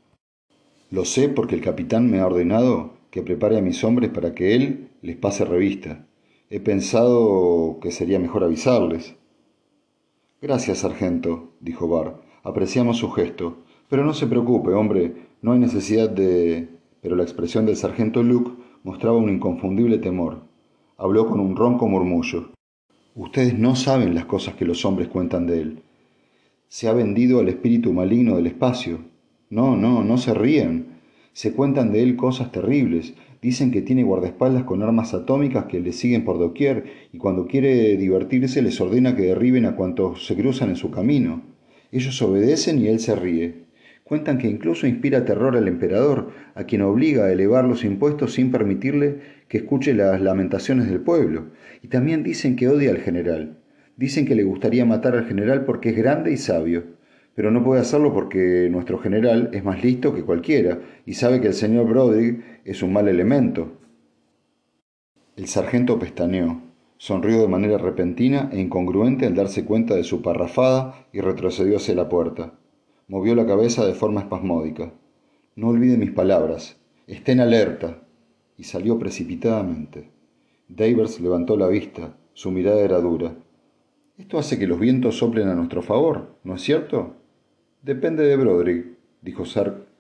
Lo 0.91 1.05
sé 1.05 1.29
porque 1.29 1.55
el 1.55 1.61
capitán 1.61 2.07
me 2.07 2.19
ha 2.19 2.27
ordenado 2.27 2.99
que 3.09 3.23
prepare 3.23 3.57
a 3.57 3.63
mis 3.63 3.83
hombres 3.83 4.11
para 4.11 4.35
que 4.35 4.53
él 4.53 4.89
les 5.01 5.17
pase 5.17 5.43
revista. 5.43 6.05
He 6.51 6.59
pensado 6.59 7.79
que 7.81 7.89
sería 7.89 8.19
mejor 8.19 8.43
avisarles. 8.43 9.15
Gracias, 10.39 10.77
sargento, 10.79 11.55
dijo 11.59 11.87
Barr. 11.87 12.32
Apreciamos 12.43 12.97
su 12.97 13.09
gesto. 13.11 13.63
Pero 13.89 14.05
no 14.05 14.13
se 14.13 14.27
preocupe, 14.27 14.73
hombre, 14.73 15.13
no 15.41 15.53
hay 15.53 15.59
necesidad 15.59 16.09
de... 16.09 16.67
Pero 17.01 17.15
la 17.15 17.23
expresión 17.23 17.65
del 17.65 17.77
sargento 17.77 18.21
Luke 18.21 18.51
mostraba 18.83 19.17
un 19.17 19.29
inconfundible 19.29 19.97
temor. 19.97 20.41
Habló 20.97 21.27
con 21.27 21.39
un 21.39 21.55
ronco 21.55 21.87
murmullo. 21.87 22.51
Ustedes 23.15 23.57
no 23.57 23.75
saben 23.75 24.13
las 24.13 24.25
cosas 24.25 24.55
que 24.55 24.65
los 24.65 24.83
hombres 24.85 25.07
cuentan 25.07 25.47
de 25.47 25.61
él. 25.61 25.83
Se 26.67 26.89
ha 26.89 26.93
vendido 26.93 27.39
al 27.39 27.47
espíritu 27.47 27.93
maligno 27.93 28.35
del 28.35 28.47
espacio. 28.47 28.99
No, 29.49 29.77
no, 29.77 30.03
no 30.03 30.17
se 30.17 30.33
ríen. 30.33 30.87
Se 31.31 31.53
cuentan 31.53 31.93
de 31.93 32.03
él 32.03 32.15
cosas 32.17 32.51
terribles. 32.51 33.13
Dicen 33.41 33.71
que 33.71 33.81
tiene 33.81 34.03
guardaespaldas 34.03 34.63
con 34.63 34.83
armas 34.83 35.13
atómicas 35.13 35.65
que 35.65 35.79
le 35.79 35.93
siguen 35.93 36.25
por 36.25 36.39
doquier 36.39 37.07
y 37.13 37.17
cuando 37.17 37.47
quiere 37.47 37.95
divertirse 37.95 38.61
les 38.61 38.81
ordena 38.81 39.15
que 39.15 39.23
derriben 39.23 39.65
a 39.65 39.75
cuantos 39.75 40.25
se 40.25 40.35
cruzan 40.35 40.69
en 40.69 40.75
su 40.75 40.91
camino. 40.91 41.52
Ellos 41.93 42.21
obedecen 42.21 42.79
y 42.79 42.87
él 42.87 42.99
se 42.99 43.15
ríe. 43.15 43.63
Cuentan 44.03 44.37
que 44.37 44.49
incluso 44.49 44.85
inspira 44.85 45.23
terror 45.23 45.55
al 45.55 45.69
emperador, 45.69 46.31
a 46.55 46.65
quien 46.65 46.81
obliga 46.81 47.25
a 47.25 47.31
elevar 47.31 47.63
los 47.63 47.85
impuestos 47.85 48.33
sin 48.33 48.51
permitirle 48.51 49.19
que 49.47 49.59
escuche 49.59 49.93
las 49.93 50.19
lamentaciones 50.19 50.89
del 50.89 50.99
pueblo. 50.99 51.51
Y 51.81 51.87
también 51.87 52.23
dicen 52.23 52.57
que 52.57 52.67
odia 52.67 52.91
al 52.91 52.97
general. 52.97 53.59
Dicen 53.95 54.25
que 54.25 54.35
le 54.35 54.43
gustaría 54.43 54.83
matar 54.83 55.15
al 55.15 55.25
general 55.25 55.63
porque 55.63 55.91
es 55.91 55.95
grande 55.95 56.33
y 56.33 56.37
sabio 56.37 56.83
pero 57.35 57.51
no 57.51 57.63
puede 57.63 57.81
hacerlo 57.81 58.13
porque 58.13 58.67
nuestro 58.69 58.99
general 58.99 59.49
es 59.53 59.63
más 59.63 59.83
listo 59.83 60.13
que 60.13 60.23
cualquiera 60.23 60.79
y 61.05 61.13
sabe 61.13 61.41
que 61.41 61.47
el 61.47 61.53
señor 61.53 61.87
Broderick 61.87 62.61
es 62.63 62.83
un 62.83 62.93
mal 62.93 63.07
elemento. 63.07 63.79
El 65.35 65.47
sargento 65.47 65.97
pestañeó. 65.97 66.72
Sonrió 66.97 67.41
de 67.41 67.47
manera 67.47 67.77
repentina 67.77 68.49
e 68.51 68.59
incongruente 68.59 69.25
al 69.25 69.35
darse 69.35 69.65
cuenta 69.65 69.95
de 69.95 70.03
su 70.03 70.21
parrafada 70.21 71.07
y 71.11 71.21
retrocedió 71.21 71.77
hacia 71.77 71.95
la 71.95 72.09
puerta. 72.09 72.53
Movió 73.07 73.35
la 73.35 73.45
cabeza 73.45 73.85
de 73.85 73.93
forma 73.93 74.21
espasmódica. 74.21 74.93
No 75.55 75.69
olvide 75.69 75.97
mis 75.97 76.11
palabras. 76.11 76.77
Esté 77.07 77.33
en 77.33 77.41
alerta. 77.41 77.99
Y 78.57 78.63
salió 78.63 78.97
precipitadamente. 78.97 80.09
Davers 80.67 81.19
levantó 81.19 81.57
la 81.57 81.67
vista. 81.67 82.15
Su 82.33 82.51
mirada 82.51 82.79
era 82.81 82.99
dura. 82.99 83.35
Esto 84.17 84.37
hace 84.37 84.57
que 84.57 84.67
los 84.67 84.79
vientos 84.79 85.17
soplen 85.17 85.47
a 85.47 85.55
nuestro 85.55 85.81
favor, 85.81 86.35
¿no 86.43 86.55
es 86.55 86.61
cierto? 86.61 87.15
Depende 87.81 88.23
de 88.23 88.37
Broderick, 88.37 88.85
dijo, 89.21 89.43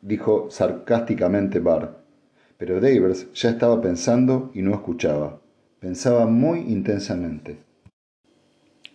dijo 0.01 0.47
sarcásticamente 0.49 1.59
Barr. 1.59 1.99
Pero 2.57 2.75
Davers 2.75 3.33
ya 3.33 3.49
estaba 3.49 3.81
pensando 3.81 4.51
y 4.53 4.61
no 4.61 4.71
escuchaba. 4.71 5.41
Pensaba 5.83 6.27
muy 6.27 6.59
intensamente. 6.59 7.57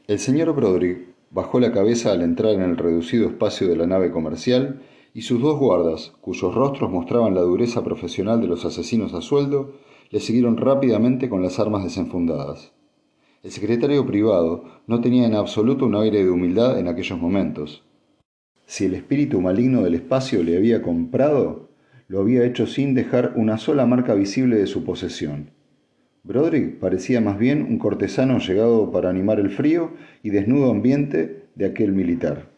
El 0.07 0.19
señor 0.19 0.55
Broderick 0.55 1.09
bajó 1.31 1.61
la 1.61 1.71
cabeza 1.71 2.13
al 2.13 2.23
entrar 2.23 2.55
en 2.55 2.63
el 2.63 2.79
reducido 2.79 3.29
espacio 3.29 3.69
de 3.69 3.77
la 3.77 3.87
nave 3.87 4.11
comercial 4.11 4.81
y 5.13 5.21
sus 5.21 5.39
dos 5.43 5.59
guardas, 5.59 6.15
cuyos 6.23 6.55
rostros 6.55 6.91
mostraban 6.91 7.35
la 7.35 7.43
dureza 7.43 7.85
profesional 7.85 8.41
de 8.41 8.47
los 8.47 8.65
asesinos 8.65 9.13
a 9.13 9.21
sueldo, 9.21 9.75
le 10.09 10.19
siguieron 10.19 10.57
rápidamente 10.57 11.29
con 11.29 11.43
las 11.43 11.59
armas 11.59 11.85
desenfundadas. 11.85 12.73
El 13.43 13.51
secretario 13.51 14.07
privado 14.07 14.65
no 14.87 15.03
tenía 15.03 15.27
en 15.27 15.35
absoluto 15.35 15.85
un 15.85 15.95
aire 15.95 16.25
de 16.25 16.31
humildad 16.31 16.79
en 16.79 16.89
aquellos 16.89 17.21
momentos. 17.21 17.85
Si 18.65 18.87
el 18.87 18.95
espíritu 18.95 19.43
maligno 19.43 19.83
del 19.83 19.97
espacio 19.97 20.43
le 20.43 20.57
había 20.57 20.81
comprado, 20.81 21.69
lo 22.09 22.21
había 22.21 22.47
hecho 22.47 22.67
sin 22.67 22.95
dejar 22.95 23.35
una 23.37 23.59
sola 23.59 23.85
marca 23.85 24.15
visible 24.15 24.57
de 24.57 24.67
su 24.67 24.85
posesión. 24.85 25.58
Broderick 26.29 26.79
parecía 26.79 27.23
más 27.23 27.39
bien 27.39 27.63
un 27.63 27.79
cortesano 27.79 28.39
llegado 28.39 28.93
para 28.93 29.09
animar 29.09 29.41
el 29.41 29.49
frío 29.49 29.93
y 30.23 30.29
desnudo 30.29 30.71
ambiente 30.71 31.45
de 31.55 31.65
aquel 31.65 31.93
militar. 31.93 32.51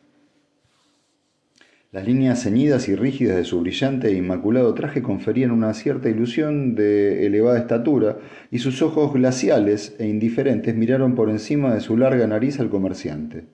Las 1.93 2.05
líneas 2.05 2.43
ceñidas 2.43 2.89
y 2.89 2.97
rígidas 2.97 3.37
de 3.37 3.45
su 3.45 3.61
brillante 3.61 4.09
e 4.09 4.17
inmaculado 4.17 4.75
traje 4.75 5.03
conferían 5.03 5.53
una 5.53 5.73
cierta 5.73 6.09
ilusión 6.09 6.75
de 6.75 7.25
elevada 7.27 7.61
estatura, 7.61 8.19
y 8.51 8.59
sus 8.59 8.83
ojos 8.83 9.13
glaciales 9.13 9.95
e 10.01 10.09
indiferentes 10.09 10.75
miraron 10.75 11.15
por 11.15 11.31
encima 11.31 11.73
de 11.73 11.81
su 11.81 11.97
larga 11.97 12.27
nariz 12.27 12.59
al 12.59 12.71
comerciante. 12.71 13.45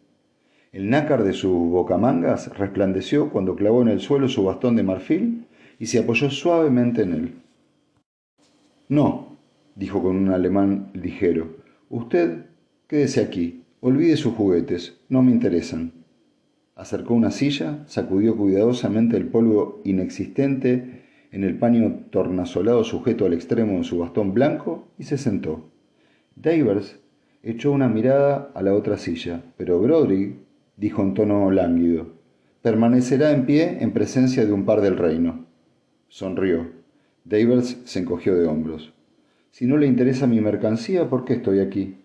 El 0.72 0.88
nácar 0.88 1.24
de 1.24 1.34
sus 1.34 1.52
bocamangas 1.52 2.56
resplandeció 2.56 3.28
cuando 3.28 3.54
clavó 3.54 3.82
en 3.82 3.88
el 3.88 4.00
suelo 4.00 4.30
su 4.30 4.44
bastón 4.44 4.76
de 4.76 4.82
marfil 4.82 5.44
y 5.78 5.86
se 5.86 5.98
apoyó 5.98 6.30
suavemente 6.30 7.02
en 7.02 7.12
él. 7.12 7.34
No, 8.88 9.25
dijo 9.76 10.02
con 10.02 10.16
un 10.16 10.30
alemán 10.30 10.90
ligero. 10.94 11.56
Usted 11.88 12.46
quédese 12.88 13.20
aquí. 13.20 13.62
Olvide 13.80 14.16
sus 14.16 14.34
juguetes. 14.34 14.98
No 15.08 15.22
me 15.22 15.30
interesan. 15.30 15.92
Acercó 16.74 17.14
una 17.14 17.30
silla, 17.30 17.84
sacudió 17.86 18.36
cuidadosamente 18.36 19.16
el 19.16 19.28
polvo 19.28 19.80
inexistente 19.84 21.04
en 21.30 21.44
el 21.44 21.58
paño 21.58 22.06
tornasolado 22.10 22.84
sujeto 22.84 23.26
al 23.26 23.34
extremo 23.34 23.78
de 23.78 23.84
su 23.84 23.98
bastón 23.98 24.34
blanco 24.34 24.88
y 24.98 25.04
se 25.04 25.18
sentó. 25.18 25.70
Davers 26.34 26.98
echó 27.42 27.72
una 27.72 27.88
mirada 27.88 28.50
a 28.54 28.62
la 28.62 28.74
otra 28.74 28.96
silla, 28.98 29.42
pero 29.56 29.80
Broderick 29.80 30.36
dijo 30.76 31.02
en 31.02 31.14
tono 31.14 31.50
lánguido, 31.50 32.08
permanecerá 32.60 33.32
en 33.32 33.46
pie 33.46 33.78
en 33.80 33.92
presencia 33.92 34.44
de 34.44 34.52
un 34.52 34.64
par 34.64 34.80
del 34.80 34.96
reino. 34.96 35.46
Sonrió. 36.08 36.70
Davers 37.24 37.78
se 37.84 38.00
encogió 38.00 38.34
de 38.34 38.46
hombros. 38.46 38.92
Si 39.50 39.66
no 39.66 39.76
le 39.76 39.86
interesa 39.86 40.26
mi 40.26 40.40
mercancía, 40.40 41.08
¿por 41.08 41.24
qué 41.24 41.34
estoy 41.34 41.60
aquí? 41.60 41.96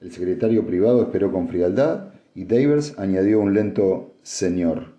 El 0.00 0.12
secretario 0.12 0.64
privado 0.64 1.02
esperó 1.02 1.32
con 1.32 1.48
frialdad 1.48 2.12
y 2.34 2.44
Davers 2.44 2.98
añadió 2.98 3.40
un 3.40 3.52
lento 3.52 4.14
señor. 4.22 4.92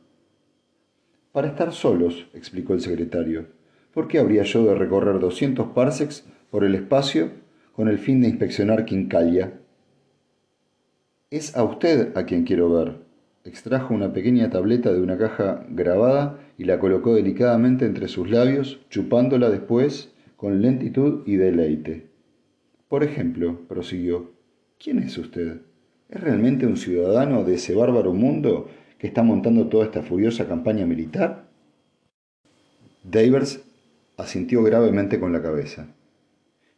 Para 1.32 1.48
estar 1.48 1.72
solos, 1.72 2.28
explicó 2.34 2.74
el 2.74 2.82
secretario. 2.82 3.46
¿Por 3.94 4.08
qué 4.08 4.20
habría 4.20 4.44
yo 4.44 4.66
de 4.66 4.76
recorrer 4.76 5.20
200 5.20 5.68
parsecs 5.70 6.26
por 6.52 6.64
el 6.64 6.76
espacio 6.76 7.32
con 7.76 7.88
el 7.88 7.98
fin 7.98 8.22
de 8.22 8.28
inspeccionar 8.28 8.84
Quincalia? 8.86 9.54
Es 11.32 11.56
a 11.56 11.64
usted 11.64 12.18
a 12.18 12.26
quien 12.26 12.44
quiero 12.44 12.72
ver. 12.74 12.98
Extrajo 13.46 13.94
una 13.94 14.12
pequeña 14.12 14.50
tableta 14.50 14.92
de 14.92 15.02
una 15.02 15.18
caja 15.18 15.66
grabada 15.70 16.40
y 16.58 16.66
la 16.66 16.78
colocó 16.80 17.16
delicadamente 17.16 17.86
entre 17.86 18.10
sus 18.10 18.30
labios, 18.30 18.82
chupándola 18.90 19.50
después 19.50 20.12
con 20.40 20.62
lentitud 20.62 21.24
y 21.26 21.36
deleite. 21.36 22.08
Por 22.88 23.04
ejemplo, 23.04 23.68
prosiguió, 23.68 24.32
¿quién 24.82 25.00
es 25.00 25.18
usted? 25.18 25.64
¿Es 26.08 26.22
realmente 26.22 26.66
un 26.66 26.78
ciudadano 26.78 27.44
de 27.44 27.56
ese 27.56 27.76
bárbaro 27.76 28.14
mundo 28.14 28.70
que 28.98 29.08
está 29.08 29.22
montando 29.22 29.68
toda 29.68 29.84
esta 29.84 30.02
furiosa 30.02 30.48
campaña 30.48 30.86
militar? 30.86 31.50
Davers 33.04 33.66
asintió 34.16 34.64
gravemente 34.64 35.20
con 35.20 35.34
la 35.34 35.42
cabeza. 35.42 35.94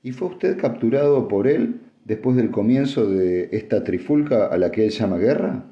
¿Y 0.02 0.12
fue 0.12 0.30
usted 0.30 0.58
capturado 0.58 1.28
por 1.28 1.48
él 1.48 1.82
después 2.04 2.36
del 2.38 2.50
comienzo 2.50 3.08
de 3.08 3.50
esta 3.52 3.84
trifulca 3.84 4.48
a 4.48 4.58
la 4.58 4.72
que 4.72 4.86
él 4.86 4.90
llama 4.90 5.20
guerra? 5.20 5.72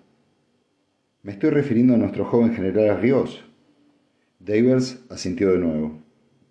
Me 1.23 1.31
estoy 1.31 1.49
refiriendo 1.49 1.95
a 1.95 1.97
nuestro 1.97 2.23
joven 2.23 2.53
general 2.53 3.01
Rios. 3.01 3.43
Davers 4.37 5.03
asintió 5.09 5.51
de 5.51 5.57
nuevo. 5.57 6.03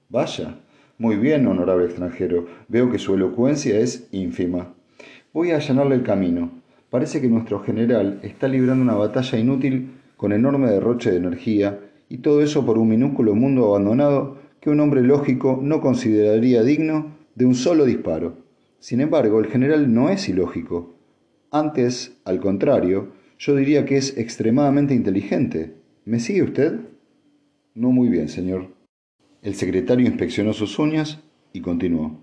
Vaya, 0.09 0.59
muy 0.99 1.15
bien, 1.15 1.47
honorable 1.47 1.87
extranjero. 1.87 2.47
Veo 2.67 2.91
que 2.91 2.99
su 2.99 3.15
elocuencia 3.15 3.79
es 3.79 4.09
ínfima. 4.11 4.75
Voy 5.33 5.53
a 5.53 5.57
allanarle 5.57 5.95
el 5.95 6.03
camino. 6.03 6.51
Parece 6.91 7.21
que 7.21 7.29
nuestro 7.29 7.61
general 7.61 8.19
está 8.25 8.49
librando 8.49 8.83
una 8.83 8.95
batalla 8.95 9.39
inútil 9.39 9.93
con 10.17 10.33
enorme 10.33 10.69
derroche 10.69 11.13
de 11.13 11.19
energía, 11.19 11.79
y 12.09 12.19
todo 12.19 12.43
eso 12.43 12.67
por 12.67 12.79
un 12.79 12.89
minúsculo 12.89 13.37
mundo 13.37 13.67
abandonado 13.67 14.39
que 14.61 14.71
un 14.71 14.81
hombre 14.81 15.03
lógico 15.03 15.61
no 15.63 15.81
consideraría 15.81 16.65
digno 16.65 17.15
de 17.37 17.47
un 17.47 17.55
solo 17.55 17.85
disparo. 17.85 18.39
Sin 18.81 19.01
embargo, 19.01 19.39
el 19.39 19.47
general 19.47 19.95
no 19.95 20.09
es 20.09 20.29
ilógico. 20.29 20.95
Antes, 21.53 22.19
al 22.25 22.41
contrario, 22.41 23.13
yo 23.39 23.55
diría 23.55 23.85
que 23.85 23.97
es 23.99 24.19
extremadamente 24.19 24.95
inteligente. 24.95 25.75
¿Me 26.05 26.19
sigue 26.19 26.43
usted? 26.43 26.81
No 27.75 27.93
muy 27.93 28.09
bien, 28.09 28.29
señor. 28.29 28.78
El 29.43 29.55
secretario 29.55 30.07
inspeccionó 30.07 30.53
sus 30.53 30.79
uñas 30.79 31.21
y 31.53 31.61
continuó. 31.61 32.21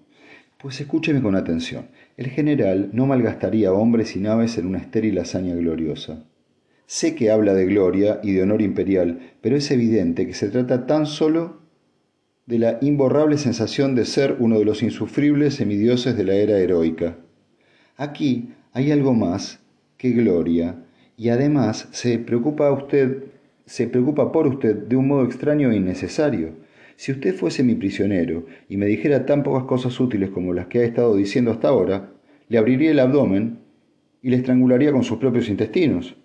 Pues 0.61 0.81
escúcheme 0.81 1.21
con 1.21 1.35
atención. 1.35 1.87
El 2.17 2.27
general 2.27 2.89
no 2.91 3.05
malgastaría 3.05 3.71
hombres 3.71 4.15
y 4.15 4.19
naves 4.19 4.57
en 4.57 4.65
una 4.65 4.79
estéril 4.79 5.17
hazaña 5.19 5.55
gloriosa. 5.55 6.25
Sé 6.87 7.15
que 7.15 7.31
habla 7.31 7.53
de 7.53 7.65
gloria 7.65 8.19
y 8.21 8.33
de 8.33 8.43
honor 8.43 8.61
imperial, 8.61 9.19
pero 9.41 9.55
es 9.55 9.71
evidente 9.71 10.27
que 10.27 10.33
se 10.33 10.49
trata 10.49 10.85
tan 10.85 11.05
solo 11.05 11.61
de 12.45 12.59
la 12.59 12.77
imborrable 12.81 13.37
sensación 13.37 13.95
de 13.95 14.05
ser 14.05 14.35
uno 14.39 14.59
de 14.59 14.65
los 14.65 14.83
insufribles 14.83 15.55
semidioses 15.55 16.15
de 16.15 16.23
la 16.23 16.35
era 16.35 16.59
heroica. 16.59 17.17
Aquí 17.97 18.49
hay 18.71 18.91
algo 18.91 19.13
más 19.13 19.59
que 19.97 20.11
gloria, 20.11 20.83
y 21.17 21.29
además 21.29 21.87
se 21.91 22.19
preocupa 22.19 22.71
usted, 22.71 23.23
se 23.65 23.87
preocupa 23.87 24.31
por 24.31 24.47
usted 24.47 24.75
de 24.75 24.95
un 24.95 25.07
modo 25.07 25.25
extraño 25.25 25.71
e 25.71 25.77
innecesario. 25.77 26.64
Si 26.95 27.11
usted 27.11 27.35
fuese 27.35 27.63
mi 27.63 27.75
prisionero 27.75 28.45
y 28.69 28.77
me 28.77 28.85
dijera 28.85 29.25
tan 29.25 29.43
pocas 29.43 29.65
cosas 29.65 29.99
útiles 29.99 30.29
como 30.29 30.53
las 30.53 30.67
que 30.67 30.79
ha 30.79 30.83
estado 30.83 31.15
diciendo 31.15 31.51
hasta 31.51 31.67
ahora, 31.67 32.13
le 32.47 32.57
abriría 32.57 32.91
el 32.91 32.99
abdomen 32.99 33.59
y 34.21 34.29
le 34.29 34.37
estrangularía 34.37 34.91
con 34.91 35.03
sus 35.03 35.17
propios 35.17 35.49
intestinos. 35.49 36.15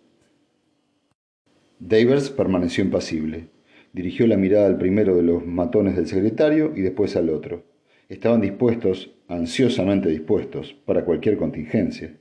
Davers 1.79 2.31
permaneció 2.31 2.85
impasible. 2.85 3.49
Dirigió 3.93 4.27
la 4.27 4.37
mirada 4.37 4.67
al 4.67 4.79
primero 4.79 5.17
de 5.17 5.23
los 5.23 5.45
matones 5.47 5.97
del 5.97 6.07
secretario 6.07 6.73
y 6.77 6.83
después 6.83 7.17
al 7.17 7.31
otro. 7.31 7.65
Estaban 8.09 8.41
dispuestos, 8.41 9.15
ansiosamente 9.29 10.09
dispuestos, 10.09 10.75
para 10.85 11.05
cualquier 11.05 11.37
contingencia. 11.37 12.15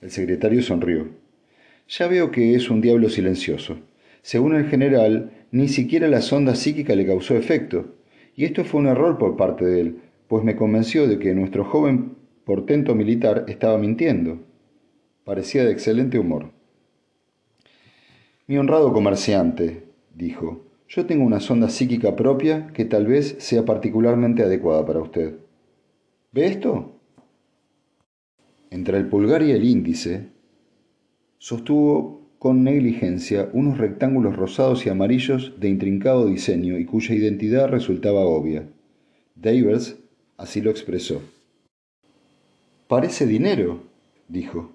El 0.00 0.10
secretario 0.10 0.62
sonrió. 0.62 1.08
Ya 1.88 2.08
veo 2.08 2.30
que 2.30 2.54
es 2.54 2.70
un 2.70 2.80
diablo 2.80 3.08
silencioso. 3.08 3.78
Según 4.22 4.54
el 4.54 4.66
general, 4.66 5.43
ni 5.54 5.68
siquiera 5.68 6.08
la 6.08 6.20
sonda 6.20 6.56
psíquica 6.56 6.96
le 6.96 7.06
causó 7.06 7.36
efecto, 7.36 7.94
y 8.34 8.44
esto 8.44 8.64
fue 8.64 8.80
un 8.80 8.88
error 8.88 9.18
por 9.18 9.36
parte 9.36 9.64
de 9.64 9.80
él, 9.82 9.98
pues 10.26 10.42
me 10.42 10.56
convenció 10.56 11.06
de 11.06 11.20
que 11.20 11.32
nuestro 11.32 11.64
joven 11.64 12.16
portento 12.44 12.96
militar 12.96 13.44
estaba 13.46 13.78
mintiendo. 13.78 14.40
Parecía 15.22 15.64
de 15.64 15.70
excelente 15.70 16.18
humor. 16.18 16.50
Mi 18.48 18.58
honrado 18.58 18.92
comerciante, 18.92 19.84
dijo, 20.12 20.64
yo 20.88 21.06
tengo 21.06 21.24
una 21.24 21.38
sonda 21.38 21.68
psíquica 21.68 22.16
propia 22.16 22.66
que 22.74 22.84
tal 22.84 23.06
vez 23.06 23.36
sea 23.38 23.64
particularmente 23.64 24.42
adecuada 24.42 24.84
para 24.84 25.02
usted. 25.02 25.36
¿Ve 26.32 26.46
esto? 26.46 26.98
Entre 28.70 28.98
el 28.98 29.06
pulgar 29.06 29.44
y 29.44 29.52
el 29.52 29.62
índice, 29.62 30.30
sostuvo 31.38 32.23
con 32.44 32.62
negligencia 32.62 33.48
unos 33.54 33.78
rectángulos 33.78 34.36
rosados 34.36 34.84
y 34.84 34.90
amarillos 34.90 35.54
de 35.58 35.70
intrincado 35.70 36.26
diseño 36.26 36.78
y 36.78 36.84
cuya 36.84 37.14
identidad 37.14 37.70
resultaba 37.70 38.20
obvia. 38.20 38.68
Davers 39.34 39.96
así 40.36 40.60
lo 40.60 40.70
expresó. 40.70 41.22
Parece 42.86 43.26
dinero, 43.26 43.84
dijo. 44.28 44.72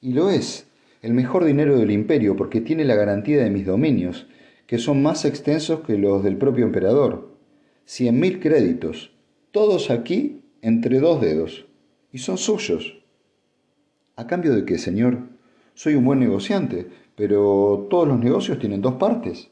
Y 0.00 0.12
lo 0.12 0.28
es, 0.28 0.66
el 1.00 1.14
mejor 1.14 1.44
dinero 1.44 1.78
del 1.78 1.92
imperio, 1.92 2.34
porque 2.34 2.60
tiene 2.60 2.84
la 2.84 2.96
garantía 2.96 3.44
de 3.44 3.50
mis 3.50 3.64
dominios, 3.64 4.26
que 4.66 4.78
son 4.78 5.00
más 5.00 5.24
extensos 5.24 5.82
que 5.82 5.98
los 5.98 6.24
del 6.24 6.36
propio 6.36 6.64
emperador. 6.64 7.38
Cien 7.84 8.18
mil 8.18 8.40
créditos, 8.40 9.12
todos 9.52 9.92
aquí 9.92 10.40
entre 10.62 10.98
dos 10.98 11.20
dedos, 11.20 11.64
y 12.10 12.18
son 12.18 12.38
suyos. 12.38 12.98
¿A 14.16 14.26
cambio 14.26 14.52
de 14.52 14.64
qué, 14.64 14.78
señor? 14.78 15.37
Soy 15.78 15.94
un 15.94 16.04
buen 16.04 16.18
negociante, 16.18 16.88
pero 17.14 17.86
todos 17.88 18.08
los 18.08 18.18
negocios 18.18 18.58
tienen 18.58 18.82
dos 18.82 18.94
partes. 18.94 19.48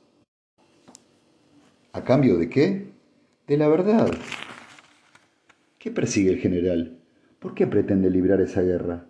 ¿A 1.92 2.02
cambio 2.02 2.37
de 2.37 2.50
qué? 2.50 2.88
De 3.47 3.56
la 3.56 3.68
verdad. 3.68 4.11
¿Qué 5.78 5.92
persigue 5.92 6.30
el 6.30 6.38
general? 6.40 6.99
¿Por 7.38 7.54
qué 7.54 7.68
pretende 7.68 8.11
librar 8.11 8.40
esa 8.40 8.62
guerra? 8.62 9.06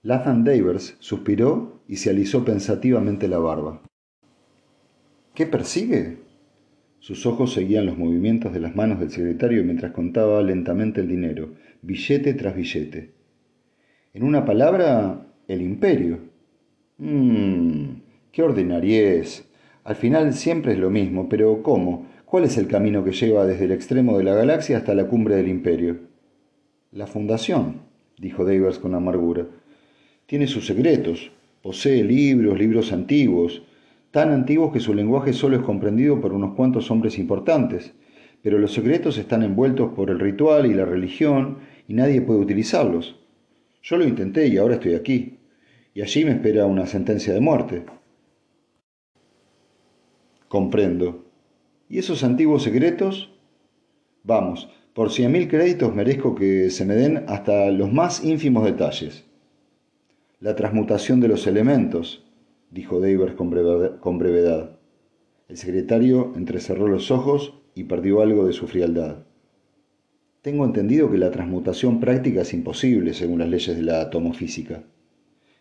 Lathan 0.00 0.44
Davers 0.44 0.96
suspiró 0.98 1.82
y 1.86 1.96
se 1.96 2.08
alisó 2.08 2.42
pensativamente 2.42 3.28
la 3.28 3.40
barba. 3.40 3.82
¿Qué 5.34 5.44
persigue? 5.44 6.20
Sus 7.00 7.26
ojos 7.26 7.52
seguían 7.52 7.84
los 7.84 7.98
movimientos 7.98 8.54
de 8.54 8.60
las 8.60 8.74
manos 8.74 8.98
del 8.98 9.10
secretario 9.10 9.62
mientras 9.62 9.92
contaba 9.92 10.40
lentamente 10.40 11.02
el 11.02 11.08
dinero, 11.08 11.50
billete 11.82 12.32
tras 12.32 12.56
billete. 12.56 13.12
En 14.14 14.22
una 14.22 14.46
palabra, 14.46 15.27
el 15.48 15.62
imperio. 15.62 16.18
Mmm, 16.98 18.02
qué 18.30 18.42
ordinariez. 18.42 19.48
Al 19.82 19.96
final 19.96 20.34
siempre 20.34 20.72
es 20.74 20.78
lo 20.78 20.90
mismo, 20.90 21.28
pero 21.28 21.62
¿cómo? 21.62 22.06
¿Cuál 22.26 22.44
es 22.44 22.58
el 22.58 22.68
camino 22.68 23.02
que 23.02 23.12
lleva 23.12 23.46
desde 23.46 23.64
el 23.64 23.72
extremo 23.72 24.18
de 24.18 24.24
la 24.24 24.34
galaxia 24.34 24.76
hasta 24.76 24.94
la 24.94 25.06
cumbre 25.06 25.36
del 25.36 25.48
imperio? 25.48 25.96
La 26.92 27.06
fundación, 27.06 27.80
dijo 28.18 28.44
Davers 28.44 28.78
con 28.78 28.94
amargura. 28.94 29.46
Tiene 30.26 30.46
sus 30.46 30.66
secretos. 30.66 31.32
Posee 31.62 32.04
libros, 32.04 32.58
libros 32.58 32.92
antiguos, 32.92 33.62
tan 34.10 34.30
antiguos 34.30 34.72
que 34.72 34.80
su 34.80 34.92
lenguaje 34.92 35.32
solo 35.32 35.56
es 35.56 35.62
comprendido 35.62 36.20
por 36.20 36.34
unos 36.34 36.54
cuantos 36.54 36.90
hombres 36.90 37.18
importantes. 37.18 37.94
Pero 38.42 38.58
los 38.58 38.74
secretos 38.74 39.16
están 39.16 39.42
envueltos 39.42 39.94
por 39.94 40.10
el 40.10 40.20
ritual 40.20 40.66
y 40.66 40.74
la 40.74 40.84
religión 40.84 41.58
y 41.88 41.94
nadie 41.94 42.20
puede 42.20 42.40
utilizarlos. 42.40 43.16
Yo 43.82 43.96
lo 43.96 44.06
intenté 44.06 44.46
y 44.48 44.58
ahora 44.58 44.74
estoy 44.74 44.94
aquí. 44.94 45.37
Y 45.98 46.02
allí 46.02 46.24
me 46.24 46.30
espera 46.30 46.64
una 46.64 46.86
sentencia 46.86 47.34
de 47.34 47.40
muerte. 47.40 47.84
Comprendo. 50.46 51.24
¿Y 51.88 51.98
esos 51.98 52.22
antiguos 52.22 52.62
secretos? 52.62 53.32
Vamos, 54.22 54.70
por 54.94 55.10
cien 55.10 55.32
mil 55.32 55.48
créditos 55.48 55.92
merezco 55.96 56.36
que 56.36 56.70
se 56.70 56.84
me 56.84 56.94
den 56.94 57.24
hasta 57.26 57.72
los 57.72 57.92
más 57.92 58.22
ínfimos 58.22 58.64
detalles. 58.64 59.24
La 60.38 60.54
transmutación 60.54 61.18
de 61.18 61.26
los 61.26 61.48
elementos, 61.48 62.24
dijo 62.70 63.00
Davers 63.00 63.34
con 63.34 63.50
brevedad. 64.20 64.78
El 65.48 65.56
secretario 65.56 66.32
entrecerró 66.36 66.86
los 66.86 67.10
ojos 67.10 67.54
y 67.74 67.82
perdió 67.82 68.20
algo 68.20 68.46
de 68.46 68.52
su 68.52 68.68
frialdad. 68.68 69.26
Tengo 70.42 70.64
entendido 70.64 71.10
que 71.10 71.18
la 71.18 71.32
transmutación 71.32 71.98
práctica 71.98 72.42
es 72.42 72.54
imposible 72.54 73.14
según 73.14 73.40
las 73.40 73.48
leyes 73.48 73.76
de 73.76 73.82
la 73.82 74.00
atomofísica. 74.00 74.84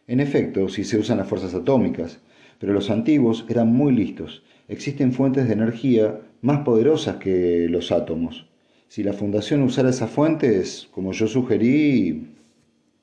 En 0.07 0.21
efecto, 0.21 0.69
si 0.69 0.85
se 0.85 0.97
usan 0.97 1.17
las 1.17 1.27
fuerzas 1.27 1.53
atómicas, 1.53 2.19
pero 2.59 2.73
los 2.73 2.89
antiguos 2.89 3.45
eran 3.49 3.67
muy 3.67 3.93
listos. 3.93 4.43
Existen 4.67 5.13
fuentes 5.13 5.47
de 5.47 5.53
energía 5.53 6.21
más 6.41 6.61
poderosas 6.61 7.17
que 7.17 7.67
los 7.69 7.91
átomos. 7.91 8.49
Si 8.87 9.03
la 9.03 9.13
Fundación 9.13 9.61
usara 9.63 9.89
esas 9.89 10.09
fuentes, 10.09 10.87
como 10.91 11.11
yo 11.11 11.27
sugerí, 11.27 12.35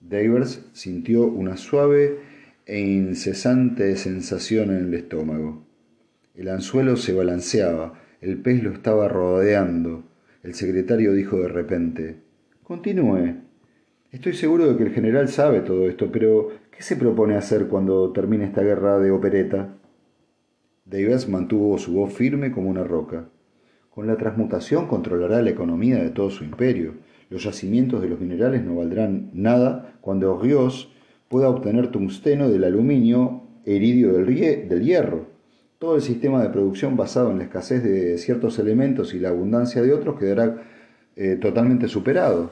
Davers 0.00 0.66
sintió 0.72 1.26
una 1.26 1.58
suave 1.58 2.20
e 2.66 2.80
incesante 2.80 3.96
sensación 3.96 4.70
en 4.70 4.86
el 4.86 4.94
estómago. 4.94 5.62
El 6.34 6.48
anzuelo 6.48 6.96
se 6.96 7.12
balanceaba, 7.12 8.00
el 8.22 8.38
pez 8.38 8.62
lo 8.62 8.72
estaba 8.72 9.08
rodeando. 9.08 10.04
El 10.42 10.54
secretario 10.54 11.12
dijo 11.12 11.38
de 11.38 11.48
repente, 11.48 12.16
Continúe. 12.62 13.36
Estoy 14.10 14.32
seguro 14.32 14.68
de 14.68 14.76
que 14.76 14.84
el 14.84 14.94
general 14.94 15.28
sabe 15.28 15.60
todo 15.60 15.88
esto, 15.88 16.10
pero 16.10 16.52
¿qué 16.76 16.82
se 16.82 16.96
propone 16.96 17.36
hacer 17.36 17.68
cuando 17.68 18.12
termine 18.12 18.44
esta 18.44 18.62
guerra 18.62 18.98
de 18.98 19.10
opereta? 19.10 19.76
Davers 20.84 21.28
mantuvo 21.28 21.78
su 21.78 21.94
voz 21.94 22.12
firme 22.12 22.50
como 22.50 22.68
una 22.68 22.84
roca. 22.84 23.28
Con 23.90 24.06
la 24.06 24.16
transmutación 24.16 24.88
controlará 24.88 25.40
la 25.40 25.50
economía 25.50 26.02
de 26.02 26.10
todo 26.10 26.30
su 26.30 26.42
imperio. 26.44 26.94
Los 27.30 27.44
yacimientos 27.44 28.02
de 28.02 28.08
los 28.08 28.20
minerales 28.20 28.64
no 28.64 28.76
valdrán 28.76 29.30
nada 29.32 29.96
cuando 30.00 30.38
Rios 30.38 30.92
pueda 31.28 31.48
obtener 31.48 31.88
tungsteno 31.88 32.50
del 32.50 32.64
aluminio 32.64 33.42
iridio 33.64 34.12
del, 34.12 34.26
del 34.68 34.84
hierro. 34.84 35.26
Todo 35.78 35.96
el 35.96 36.02
sistema 36.02 36.42
de 36.42 36.50
producción 36.50 36.96
basado 36.96 37.30
en 37.30 37.38
la 37.38 37.44
escasez 37.44 37.82
de 37.84 38.18
ciertos 38.18 38.58
elementos 38.58 39.14
y 39.14 39.20
la 39.20 39.30
abundancia 39.30 39.80
de 39.80 39.92
otros 39.92 40.18
quedará 40.18 40.62
eh, 41.16 41.36
totalmente 41.40 41.86
superado. 41.88 42.50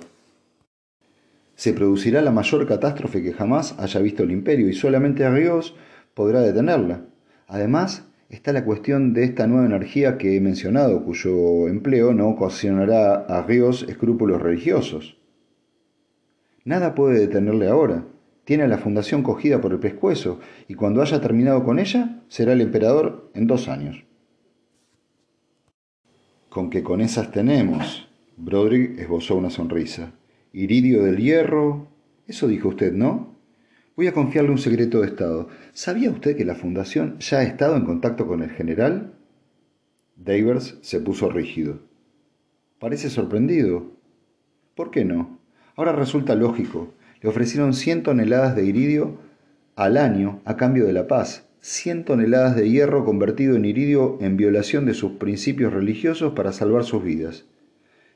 Se 1.63 1.73
producirá 1.73 2.23
la 2.23 2.33
mayor 2.33 2.67
catástrofe 2.67 3.23
que 3.23 3.33
jamás 3.33 3.79
haya 3.79 4.01
visto 4.01 4.25
el 4.25 4.33
imperio 4.33 4.69
y 4.69 4.73
solamente 4.73 5.31
Rios 5.31 5.77
podrá 6.13 6.41
detenerla. 6.41 7.05
Además, 7.47 8.09
está 8.31 8.53
la 8.53 8.65
cuestión 8.65 9.13
de 9.13 9.23
esta 9.23 9.47
nueva 9.47 9.67
energía 9.67 10.19
que 10.19 10.37
he 10.37 10.41
mencionado, 10.41 11.05
cuyo 11.05 11.69
empleo 11.69 12.15
no 12.15 12.31
ocasionará 12.31 13.15
a 13.15 13.45
Ríos 13.45 13.87
escrúpulos 13.89 14.43
religiosos. 14.43 15.19
Nada 16.65 16.97
puede 16.97 17.21
detenerle 17.21 17.69
ahora. 17.69 18.07
Tiene 18.43 18.65
a 18.65 18.67
la 18.67 18.79
fundación 18.79 19.23
cogida 19.23 19.61
por 19.61 19.71
el 19.71 19.79
pescuezo, 19.79 20.41
y 20.67 20.75
cuando 20.75 21.01
haya 21.01 21.21
terminado 21.21 21.63
con 21.63 21.79
ella, 21.79 22.25
será 22.27 22.55
el 22.55 22.61
emperador 22.61 23.31
en 23.35 23.47
dos 23.47 23.69
años. 23.69 24.05
Con 26.49 26.71
que 26.71 26.83
con 26.83 27.01
esas 27.01 27.31
tenemos. 27.31 28.09
Broderick 28.37 28.99
esbozó 28.99 29.37
una 29.37 29.51
sonrisa. 29.51 30.13
Iridio 30.53 31.03
del 31.03 31.17
hierro. 31.17 31.89
Eso 32.27 32.47
dijo 32.47 32.69
usted, 32.69 32.93
¿no? 32.93 33.37
Voy 33.97 34.07
a 34.07 34.13
confiarle 34.13 34.51
un 34.51 34.59
secreto 34.59 35.01
de 35.01 35.07
Estado. 35.07 35.49
¿Sabía 35.73 36.11
usted 36.11 36.37
que 36.37 36.45
la 36.45 36.55
Fundación 36.55 37.19
ya 37.19 37.39
ha 37.39 37.43
estado 37.43 37.77
en 37.77 37.85
contacto 37.85 38.27
con 38.27 38.43
el 38.43 38.51
general? 38.51 39.15
Davers 40.17 40.79
se 40.83 41.01
puso 41.01 41.31
rígido. 41.31 41.81
Parece 42.79 43.11
sorprendido. 43.11 43.93
¿Por 44.75 44.91
qué 44.91 45.05
no? 45.05 45.39
Ahora 45.77 45.93
resulta 45.93 46.35
lógico. 46.35 46.95
Le 47.21 47.29
ofrecieron 47.29 47.75
100 47.75 48.03
toneladas 48.03 48.55
de 48.57 48.65
iridio 48.65 49.19
al 49.77 49.97
año 49.97 50.41
a 50.45 50.57
cambio 50.57 50.87
de 50.87 50.93
la 50.93 51.07
paz. 51.07 51.49
100 51.61 52.05
toneladas 52.05 52.57
de 52.57 52.69
hierro 52.69 53.05
convertido 53.05 53.57
en 53.57 53.65
iridio 53.65 54.19
en 54.21 54.37
violación 54.37 54.85
de 54.85 54.95
sus 54.95 55.13
principios 55.13 55.73
religiosos 55.73 56.33
para 56.35 56.53
salvar 56.53 56.85
sus 56.85 57.03
vidas. 57.05 57.47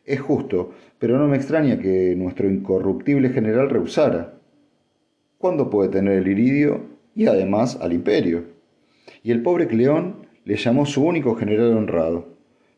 Es 0.06 0.20
justo, 0.20 0.70
pero 1.00 1.18
no 1.18 1.26
me 1.26 1.36
extraña 1.36 1.80
que 1.80 2.14
nuestro 2.16 2.48
incorruptible 2.48 3.30
general 3.30 3.68
rehusara. 3.68 4.38
¿Cuándo 5.36 5.68
puede 5.68 5.90
tener 5.90 6.18
el 6.18 6.28
iridio 6.28 6.84
y 7.16 7.26
además 7.26 7.76
al 7.80 7.92
imperio? 7.92 8.44
Y 9.24 9.32
el 9.32 9.42
pobre 9.42 9.66
Cleón 9.66 10.26
le 10.44 10.56
llamó 10.56 10.86
su 10.86 11.04
único 11.04 11.34
general 11.34 11.76
honrado. 11.76 12.28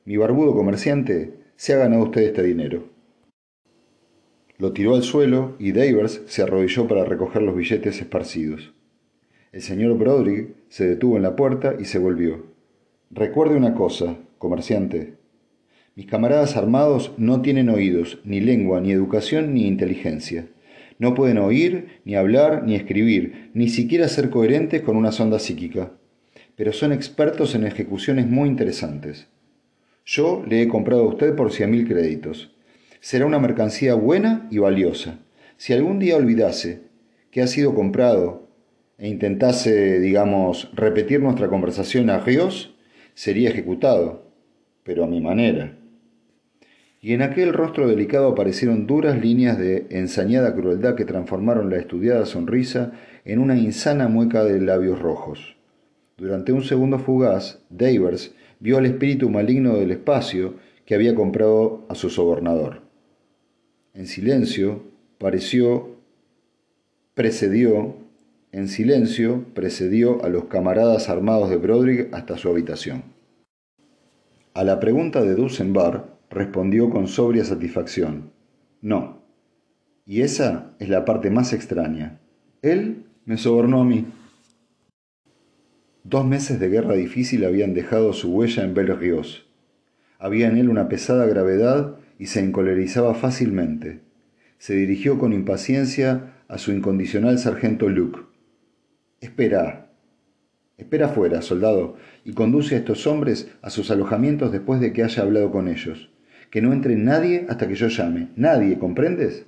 Mi 0.06 0.16
barbudo 0.16 0.54
comerciante 0.54 1.34
se 1.56 1.74
ha 1.74 1.76
ganado 1.76 2.04
usted 2.04 2.22
este 2.22 2.42
dinero. 2.42 2.84
Lo 4.56 4.72
tiró 4.72 4.94
al 4.94 5.02
suelo 5.02 5.54
y 5.58 5.72
Davers 5.72 6.22
se 6.26 6.42
arrodilló 6.42 6.88
para 6.88 7.04
recoger 7.04 7.42
los 7.42 7.54
billetes 7.54 8.00
esparcidos. 8.00 8.72
El 9.52 9.60
señor 9.60 9.98
Broderick 9.98 10.56
se 10.68 10.88
detuvo 10.88 11.16
en 11.16 11.22
la 11.22 11.36
puerta 11.36 11.76
y 11.78 11.84
se 11.84 11.98
volvió. 11.98 12.46
Recuerde 13.10 13.54
una 13.54 13.74
cosa, 13.74 14.16
comerciante. 14.38 15.17
Mis 15.98 16.06
camaradas 16.06 16.56
armados 16.56 17.10
no 17.16 17.42
tienen 17.42 17.68
oídos, 17.68 18.20
ni 18.22 18.38
lengua, 18.38 18.80
ni 18.80 18.92
educación, 18.92 19.52
ni 19.52 19.66
inteligencia. 19.66 20.46
No 21.00 21.12
pueden 21.12 21.38
oír, 21.38 21.98
ni 22.04 22.14
hablar, 22.14 22.62
ni 22.62 22.76
escribir, 22.76 23.50
ni 23.52 23.68
siquiera 23.68 24.06
ser 24.06 24.30
coherentes 24.30 24.82
con 24.82 24.94
una 24.94 25.10
sonda 25.10 25.40
psíquica. 25.40 25.90
Pero 26.54 26.72
son 26.72 26.92
expertos 26.92 27.56
en 27.56 27.66
ejecuciones 27.66 28.28
muy 28.28 28.48
interesantes. 28.48 29.26
Yo 30.06 30.44
le 30.48 30.62
he 30.62 30.68
comprado 30.68 31.02
a 31.02 31.08
usted 31.08 31.34
por 31.34 31.50
cien 31.50 31.72
mil 31.72 31.88
créditos. 31.88 32.54
Será 33.00 33.26
una 33.26 33.40
mercancía 33.40 33.94
buena 33.94 34.46
y 34.52 34.58
valiosa. 34.58 35.18
Si 35.56 35.72
algún 35.72 35.98
día 35.98 36.14
olvidase 36.14 36.82
que 37.32 37.42
ha 37.42 37.48
sido 37.48 37.74
comprado 37.74 38.46
e 38.98 39.08
intentase, 39.08 39.98
digamos, 39.98 40.70
repetir 40.76 41.20
nuestra 41.20 41.48
conversación 41.48 42.08
a 42.08 42.20
Ríos, 42.20 42.76
sería 43.14 43.50
ejecutado, 43.50 44.30
pero 44.84 45.02
a 45.02 45.08
mi 45.08 45.20
manera 45.20 45.74
y 47.00 47.12
en 47.12 47.22
aquel 47.22 47.52
rostro 47.52 47.86
delicado 47.86 48.28
aparecieron 48.28 48.86
duras 48.86 49.20
líneas 49.20 49.56
de 49.58 49.86
ensañada 49.90 50.54
crueldad 50.54 50.96
que 50.96 51.04
transformaron 51.04 51.70
la 51.70 51.76
estudiada 51.76 52.26
sonrisa 52.26 52.92
en 53.24 53.38
una 53.38 53.56
insana 53.56 54.08
mueca 54.08 54.44
de 54.44 54.60
labios 54.60 54.98
rojos. 54.98 55.56
Durante 56.16 56.52
un 56.52 56.62
segundo 56.62 56.98
fugaz, 56.98 57.60
Davers 57.70 58.34
vio 58.58 58.78
al 58.78 58.86
espíritu 58.86 59.30
maligno 59.30 59.76
del 59.76 59.92
espacio 59.92 60.54
que 60.84 60.96
había 60.96 61.14
comprado 61.14 61.84
a 61.88 61.94
su 61.94 62.10
sobornador. 62.10 62.82
En 63.94 64.06
silencio, 64.06 64.82
pareció, 65.18 65.96
precedió, 67.14 67.94
en 68.50 68.66
silencio, 68.66 69.44
precedió 69.54 70.24
a 70.24 70.28
los 70.28 70.46
camaradas 70.46 71.08
armados 71.08 71.50
de 71.50 71.56
Broderick 71.56 72.12
hasta 72.12 72.36
su 72.36 72.48
habitación. 72.48 73.04
A 74.54 74.64
la 74.64 74.80
pregunta 74.80 75.22
de 75.22 75.34
Dusenbar 75.34 76.17
respondió 76.30 76.90
con 76.90 77.08
sobria 77.08 77.44
satisfacción. 77.44 78.32
No. 78.80 79.22
Y 80.06 80.22
esa 80.22 80.74
es 80.78 80.88
la 80.88 81.04
parte 81.04 81.30
más 81.30 81.52
extraña. 81.52 82.20
Él 82.62 83.06
me 83.24 83.36
sobornó 83.36 83.80
a 83.80 83.84
mí. 83.84 84.06
Dos 86.04 86.24
meses 86.24 86.58
de 86.58 86.68
guerra 86.68 86.94
difícil 86.94 87.44
habían 87.44 87.74
dejado 87.74 88.12
su 88.12 88.32
huella 88.32 88.64
en 88.64 88.74
Belrios. 88.74 89.46
Había 90.18 90.48
en 90.48 90.56
él 90.56 90.70
una 90.70 90.88
pesada 90.88 91.26
gravedad 91.26 91.96
y 92.18 92.26
se 92.26 92.40
encolerizaba 92.40 93.14
fácilmente. 93.14 94.00
Se 94.58 94.74
dirigió 94.74 95.18
con 95.18 95.32
impaciencia 95.32 96.34
a 96.48 96.58
su 96.58 96.72
incondicional 96.72 97.38
sargento 97.38 97.88
Luke. 97.88 98.20
Espera. 99.20 99.92
Espera 100.78 101.08
fuera, 101.08 101.42
soldado, 101.42 101.96
y 102.24 102.32
conduce 102.32 102.74
a 102.74 102.78
estos 102.78 103.06
hombres 103.06 103.52
a 103.62 103.70
sus 103.70 103.90
alojamientos 103.90 104.52
después 104.52 104.80
de 104.80 104.92
que 104.92 105.02
haya 105.02 105.22
hablado 105.22 105.50
con 105.50 105.68
ellos. 105.68 106.10
Que 106.50 106.62
no 106.62 106.72
entre 106.72 106.96
nadie 106.96 107.46
hasta 107.48 107.68
que 107.68 107.74
yo 107.74 107.88
llame. 107.88 108.28
Nadie, 108.36 108.78
¿comprendes? 108.78 109.46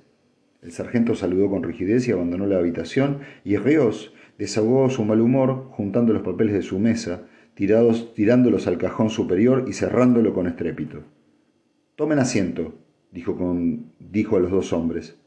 El 0.61 0.71
sargento 0.71 1.15
saludó 1.15 1.49
con 1.49 1.63
rigidez 1.63 2.07
y 2.07 2.11
abandonó 2.11 2.45
la 2.45 2.57
habitación, 2.57 3.19
y 3.43 3.57
Rios 3.57 4.13
desahogó 4.37 4.89
su 4.89 5.03
mal 5.03 5.19
humor 5.19 5.65
juntando 5.71 6.13
los 6.13 6.21
papeles 6.21 6.53
de 6.53 6.61
su 6.61 6.77
mesa, 6.77 7.23
tirados, 7.55 8.13
tirándolos 8.13 8.67
al 8.67 8.77
cajón 8.77 9.09
superior 9.09 9.65
y 9.67 9.73
cerrándolo 9.73 10.33
con 10.33 10.47
estrépito. 10.47 11.03
Tomen 11.95 12.19
asiento, 12.19 12.75
dijo, 13.11 13.35
con, 13.35 13.91
dijo 13.99 14.37
a 14.37 14.39
los 14.39 14.51
dos 14.51 14.71
hombres. 14.71 15.17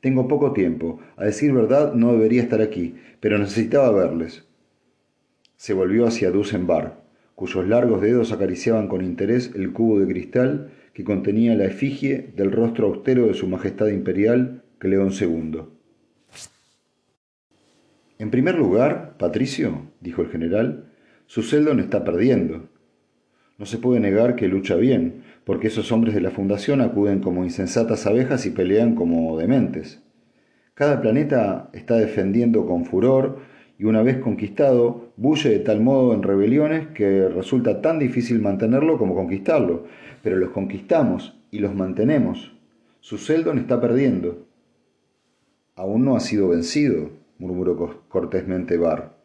Tengo 0.00 0.28
poco 0.28 0.52
tiempo. 0.52 1.00
A 1.16 1.24
decir 1.24 1.52
verdad, 1.52 1.94
no 1.94 2.12
debería 2.12 2.42
estar 2.42 2.60
aquí, 2.60 2.96
pero 3.20 3.38
necesitaba 3.38 3.90
verles. 3.92 4.44
Se 5.56 5.74
volvió 5.74 6.06
hacia 6.06 6.30
Dusenbar, 6.30 7.02
cuyos 7.34 7.66
largos 7.68 8.02
dedos 8.02 8.32
acariciaban 8.32 8.88
con 8.88 9.04
interés 9.04 9.52
el 9.54 9.72
cubo 9.72 10.00
de 10.00 10.06
cristal 10.06 10.72
que 10.92 11.04
contenía 11.04 11.54
la 11.54 11.64
efigie 11.64 12.32
del 12.36 12.52
rostro 12.52 12.88
austero 12.88 13.26
de 13.26 13.34
su 13.34 13.46
Majestad 13.48 13.88
Imperial, 13.88 14.62
Cleón 14.78 15.10
II. 15.18 15.62
En 18.18 18.30
primer 18.30 18.56
lugar, 18.56 19.16
Patricio, 19.18 19.90
dijo 20.00 20.22
el 20.22 20.28
general, 20.28 20.92
su 21.26 21.42
Seldon 21.42 21.80
está 21.80 22.04
perdiendo. 22.04 22.68
No 23.58 23.66
se 23.66 23.78
puede 23.78 24.00
negar 24.00 24.36
que 24.36 24.48
lucha 24.48 24.76
bien, 24.76 25.22
porque 25.44 25.68
esos 25.68 25.90
hombres 25.92 26.14
de 26.14 26.20
la 26.20 26.30
Fundación 26.30 26.80
acuden 26.80 27.20
como 27.20 27.44
insensatas 27.44 28.06
abejas 28.06 28.46
y 28.46 28.50
pelean 28.50 28.94
como 28.94 29.36
dementes. 29.38 30.02
Cada 30.74 31.00
planeta 31.00 31.70
está 31.72 31.96
defendiendo 31.96 32.66
con 32.66 32.84
furor 32.84 33.40
y 33.78 33.84
una 33.84 34.02
vez 34.02 34.18
conquistado, 34.18 35.12
bulle 35.16 35.50
de 35.50 35.58
tal 35.58 35.80
modo 35.80 36.14
en 36.14 36.22
rebeliones 36.22 36.88
que 36.88 37.28
resulta 37.28 37.80
tan 37.80 37.98
difícil 37.98 38.40
mantenerlo 38.40 38.98
como 38.98 39.14
conquistarlo, 39.14 39.86
pero 40.22 40.36
los 40.36 40.50
conquistamos 40.50 41.38
y 41.50 41.58
los 41.58 41.74
mantenemos. 41.74 42.52
Su 43.00 43.18
Seldon 43.18 43.58
está 43.58 43.80
perdiendo. 43.80 44.46
Aún 45.74 46.04
no 46.04 46.16
ha 46.16 46.20
sido 46.20 46.48
vencido, 46.48 47.10
murmuró 47.38 48.04
cortésmente 48.08 48.76
Barr. 48.76 49.16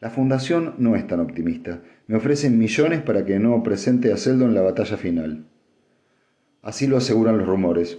La 0.00 0.10
fundación 0.10 0.74
no 0.78 0.96
es 0.96 1.06
tan 1.06 1.20
optimista. 1.20 1.82
Me 2.06 2.16
ofrecen 2.16 2.58
millones 2.58 3.02
para 3.02 3.26
que 3.26 3.38
no 3.38 3.62
presente 3.62 4.12
a 4.12 4.16
Seldon 4.16 4.54
la 4.54 4.62
batalla 4.62 4.96
final. 4.96 5.44
Así 6.62 6.86
lo 6.86 6.96
aseguran 6.96 7.38
los 7.38 7.46
rumores. 7.46 7.98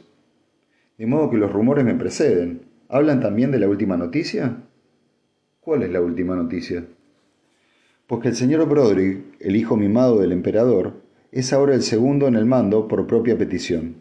De 0.97 1.05
modo 1.05 1.29
que 1.29 1.37
los 1.37 1.51
rumores 1.51 1.85
me 1.85 1.95
preceden. 1.95 2.61
¿Hablan 2.89 3.19
también 3.19 3.51
de 3.51 3.59
la 3.59 3.67
última 3.67 3.97
noticia? 3.97 4.63
¿Cuál 5.59 5.83
es 5.83 5.91
la 5.91 6.01
última 6.01 6.35
noticia? 6.35 6.85
Pues 8.07 8.21
que 8.21 8.27
el 8.29 8.35
señor 8.35 8.67
Broderick, 8.67 9.37
el 9.39 9.55
hijo 9.55 9.77
mimado 9.77 10.19
del 10.19 10.31
emperador, 10.31 11.01
es 11.31 11.53
ahora 11.53 11.73
el 11.75 11.81
segundo 11.81 12.27
en 12.27 12.35
el 12.35 12.45
mando 12.45 12.87
por 12.89 13.07
propia 13.07 13.37
petición. 13.37 13.95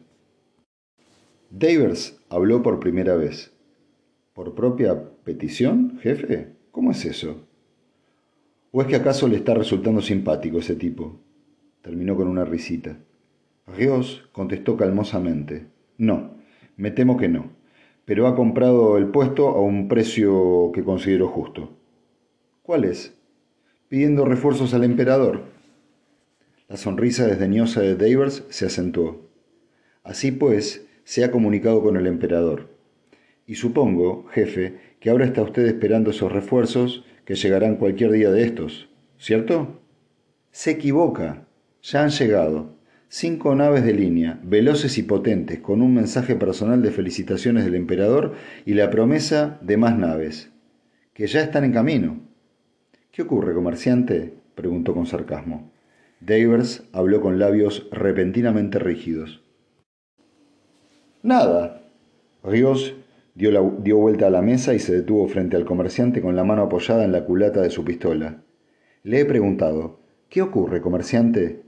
Davers 1.51 2.21
habló 2.29 2.63
por 2.63 2.81
primera 2.81 3.15
vez. 3.15 3.53
¿Por 4.35 4.55
propia 4.55 5.01
petición, 5.25 5.99
jefe? 6.01 6.57
¿Cómo 6.73 6.91
es 6.91 7.05
eso? 7.05 7.47
¿O 8.73 8.83
es 8.83 8.89
que 8.89 8.97
acaso 8.97 9.29
le 9.29 9.37
está 9.37 9.55
resultando 9.55 10.01
simpático 10.01 10.59
ese 10.59 10.75
tipo? 10.75 11.21
Terminó 11.83 12.17
con 12.17 12.29
una 12.29 12.45
risita. 12.45 12.99
Rios 13.67 14.29
contestó 14.33 14.77
calmosamente. 14.77 15.67
No, 15.99 16.35
me 16.77 16.91
temo 16.91 17.17
que 17.17 17.29
no, 17.29 17.51
pero 18.05 18.27
ha 18.27 18.35
comprado 18.35 18.97
el 18.97 19.07
puesto 19.07 19.49
a 19.49 19.61
un 19.61 19.87
precio 19.87 20.71
que 20.73 20.83
considero 20.83 21.29
justo. 21.29 21.77
¿Cuál 22.63 22.85
es? 22.85 23.17
Pidiendo 23.89 24.25
refuerzos 24.25 24.75
al 24.75 24.85
emperador. 24.85 25.60
La 26.71 26.77
sonrisa 26.77 27.27
desdeñosa 27.27 27.81
de 27.81 27.97
Davers 27.97 28.45
se 28.49 28.65
acentuó. 28.65 29.29
Así 30.05 30.31
pues, 30.31 30.87
se 31.03 31.25
ha 31.25 31.33
comunicado 31.33 31.83
con 31.83 31.97
el 31.97 32.07
emperador. 32.07 32.69
Y 33.45 33.57
supongo, 33.57 34.27
jefe, 34.29 34.77
que 35.01 35.11
ahora 35.11 35.25
está 35.25 35.43
usted 35.43 35.67
esperando 35.67 36.11
esos 36.11 36.31
refuerzos 36.31 37.05
que 37.25 37.35
llegarán 37.35 37.75
cualquier 37.75 38.13
día 38.13 38.31
de 38.31 38.45
estos, 38.45 38.89
¿cierto? 39.19 39.81
Se 40.53 40.71
equivoca. 40.71 41.49
Ya 41.83 42.05
han 42.05 42.11
llegado. 42.11 42.77
Cinco 43.09 43.53
naves 43.57 43.85
de 43.85 43.93
línea, 43.93 44.39
veloces 44.45 44.97
y 44.97 45.03
potentes, 45.03 45.59
con 45.59 45.83
un 45.83 45.93
mensaje 45.93 46.37
personal 46.37 46.83
de 46.83 46.93
felicitaciones 46.93 47.65
del 47.65 47.75
emperador 47.75 48.35
y 48.65 48.75
la 48.75 48.91
promesa 48.91 49.59
de 49.61 49.77
más 49.77 49.99
naves, 49.99 50.53
que 51.15 51.27
ya 51.27 51.43
están 51.43 51.65
en 51.65 51.73
camino. 51.73 52.21
¿Qué 53.11 53.23
ocurre, 53.23 53.55
comerciante? 53.55 54.35
preguntó 54.55 54.95
con 54.95 55.07
sarcasmo. 55.07 55.70
Davers 56.21 56.85
habló 56.93 57.23
con 57.23 57.39
labios 57.39 57.89
repentinamente 57.91 58.79
rígidos. 58.79 59.43
Nada. 61.23 61.83
Ríos 62.45 62.95
dio, 63.35 63.79
dio, 63.83 63.97
vuelta 63.97 64.27
a 64.27 64.31
la 64.31 64.43
mesa 64.43 64.75
y 64.75 64.79
se 64.79 64.95
detuvo 64.95 65.27
frente 65.29 65.57
al 65.57 65.65
comerciante 65.65 66.21
con 66.21 66.37
la 66.37 66.45
mano 66.45 66.63
apoyada 66.63 67.05
en 67.05 67.13
la 67.13 67.25
culata 67.25 67.63
de 67.63 67.71
su 67.71 67.85
pistola. 67.85 68.43
Le 69.03 69.21
he 69.21 69.25
preguntado, 69.25 70.01
¿qué 70.29 70.43
ocurre, 70.43 70.83
comerciante? 70.83 71.63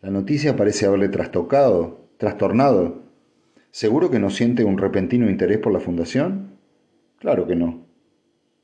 La 0.00 0.10
noticia 0.10 0.56
parece 0.56 0.86
haberle 0.86 1.08
trastocado, 1.08 2.08
trastornado. 2.16 3.02
¿Seguro 3.70 4.10
que 4.10 4.18
no 4.18 4.30
siente 4.30 4.64
un 4.64 4.78
repentino 4.78 5.28
interés 5.28 5.58
por 5.58 5.72
la 5.72 5.80
fundación? 5.80 6.56
Claro 7.18 7.46
que 7.46 7.56
no. 7.56 7.86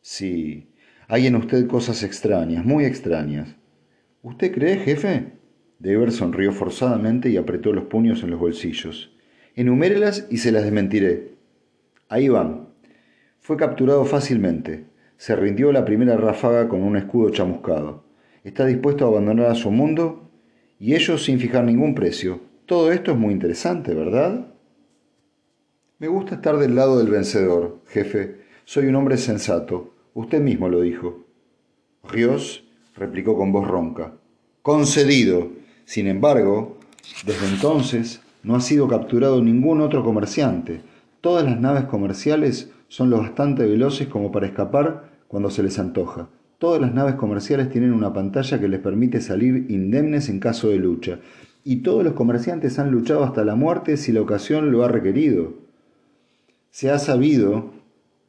Sí, 0.00 0.72
hay 1.06 1.26
en 1.26 1.36
usted 1.36 1.66
cosas 1.66 2.02
extrañas, 2.02 2.64
muy 2.64 2.86
extrañas. 2.86 3.56
¿Usted 4.24 4.52
cree, 4.52 4.78
jefe? 4.78 5.32
Dever 5.78 6.10
sonrió 6.10 6.50
forzadamente 6.50 7.28
y 7.28 7.36
apretó 7.36 7.74
los 7.74 7.84
puños 7.84 8.22
en 8.22 8.30
los 8.30 8.40
bolsillos. 8.40 9.14
Enumérelas 9.54 10.26
y 10.30 10.38
se 10.38 10.50
las 10.50 10.64
desmentiré. 10.64 11.34
Ahí 12.08 12.30
van. 12.30 12.70
Fue 13.38 13.58
capturado 13.58 14.06
fácilmente. 14.06 14.86
Se 15.18 15.36
rindió 15.36 15.72
la 15.72 15.84
primera 15.84 16.16
ráfaga 16.16 16.70
con 16.70 16.82
un 16.82 16.96
escudo 16.96 17.28
chamuscado. 17.28 18.04
Está 18.44 18.64
dispuesto 18.64 19.04
a 19.04 19.08
abandonar 19.08 19.50
a 19.50 19.54
su 19.54 19.70
mundo 19.70 20.30
y 20.78 20.94
ellos 20.94 21.22
sin 21.22 21.38
fijar 21.38 21.64
ningún 21.64 21.94
precio. 21.94 22.40
Todo 22.64 22.92
esto 22.92 23.10
es 23.10 23.18
muy 23.18 23.34
interesante, 23.34 23.92
¿verdad? 23.92 24.54
Me 25.98 26.08
gusta 26.08 26.36
estar 26.36 26.56
del 26.56 26.74
lado 26.74 26.96
del 26.96 27.10
vencedor, 27.10 27.82
jefe. 27.88 28.40
Soy 28.64 28.86
un 28.86 28.96
hombre 28.96 29.18
sensato. 29.18 29.92
Usted 30.14 30.40
mismo 30.40 30.70
lo 30.70 30.80
dijo. 30.80 31.26
Rios 32.04 32.63
replicó 32.94 33.36
con 33.36 33.52
voz 33.52 33.66
ronca. 33.66 34.14
Concedido. 34.62 35.48
Sin 35.84 36.06
embargo, 36.06 36.78
desde 37.26 37.46
entonces 37.48 38.22
no 38.42 38.56
ha 38.56 38.60
sido 38.60 38.88
capturado 38.88 39.42
ningún 39.42 39.80
otro 39.80 40.04
comerciante. 40.04 40.80
Todas 41.20 41.44
las 41.44 41.60
naves 41.60 41.84
comerciales 41.84 42.70
son 42.88 43.10
lo 43.10 43.18
bastante 43.18 43.66
veloces 43.66 44.08
como 44.08 44.30
para 44.30 44.46
escapar 44.46 45.10
cuando 45.28 45.50
se 45.50 45.62
les 45.62 45.78
antoja. 45.78 46.28
Todas 46.58 46.80
las 46.80 46.94
naves 46.94 47.16
comerciales 47.16 47.70
tienen 47.70 47.92
una 47.92 48.12
pantalla 48.12 48.60
que 48.60 48.68
les 48.68 48.80
permite 48.80 49.20
salir 49.20 49.66
indemnes 49.68 50.28
en 50.28 50.38
caso 50.38 50.68
de 50.68 50.76
lucha. 50.76 51.18
Y 51.64 51.76
todos 51.76 52.04
los 52.04 52.12
comerciantes 52.12 52.78
han 52.78 52.90
luchado 52.90 53.24
hasta 53.24 53.44
la 53.44 53.54
muerte 53.54 53.96
si 53.96 54.12
la 54.12 54.20
ocasión 54.20 54.70
lo 54.70 54.84
ha 54.84 54.88
requerido. 54.88 55.54
Se 56.70 56.90
ha 56.90 56.98
sabido 56.98 57.72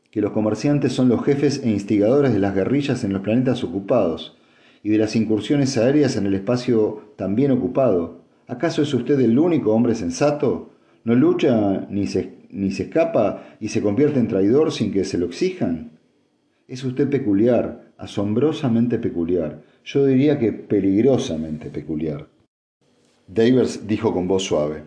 que 0.09 0.21
los 0.21 0.31
comerciantes 0.31 0.93
son 0.93 1.09
los 1.09 1.23
jefes 1.23 1.61
e 1.63 1.69
instigadores 1.69 2.33
de 2.33 2.39
las 2.39 2.55
guerrillas 2.55 3.03
en 3.03 3.13
los 3.13 3.21
planetas 3.21 3.63
ocupados 3.63 4.34
y 4.85 4.89
de 4.89 4.99
las 4.99 5.15
incursiones 5.15 5.79
aéreas 5.79 6.15
en 6.15 6.27
el 6.27 6.35
espacio 6.35 7.13
también 7.15 7.49
ocupado. 7.49 8.21
¿Acaso 8.45 8.83
es 8.83 8.93
usted 8.93 9.19
el 9.19 9.39
único 9.39 9.73
hombre 9.73 9.95
sensato? 9.95 10.73
¿No 11.03 11.15
lucha 11.15 11.87
ni 11.89 12.05
se, 12.05 12.35
ni 12.51 12.69
se 12.69 12.83
escapa 12.83 13.47
y 13.59 13.69
se 13.69 13.81
convierte 13.81 14.19
en 14.19 14.27
traidor 14.27 14.71
sin 14.71 14.91
que 14.91 15.03
se 15.03 15.17
lo 15.17 15.25
exijan? 15.25 15.97
Es 16.67 16.83
usted 16.83 17.09
peculiar, 17.09 17.93
asombrosamente 17.97 18.99
peculiar, 18.99 19.63
yo 19.83 20.05
diría 20.05 20.37
que 20.37 20.53
peligrosamente 20.53 21.71
peculiar. 21.71 22.27
Davers 23.27 23.87
dijo 23.87 24.13
con 24.13 24.27
voz 24.27 24.43
suave. 24.43 24.83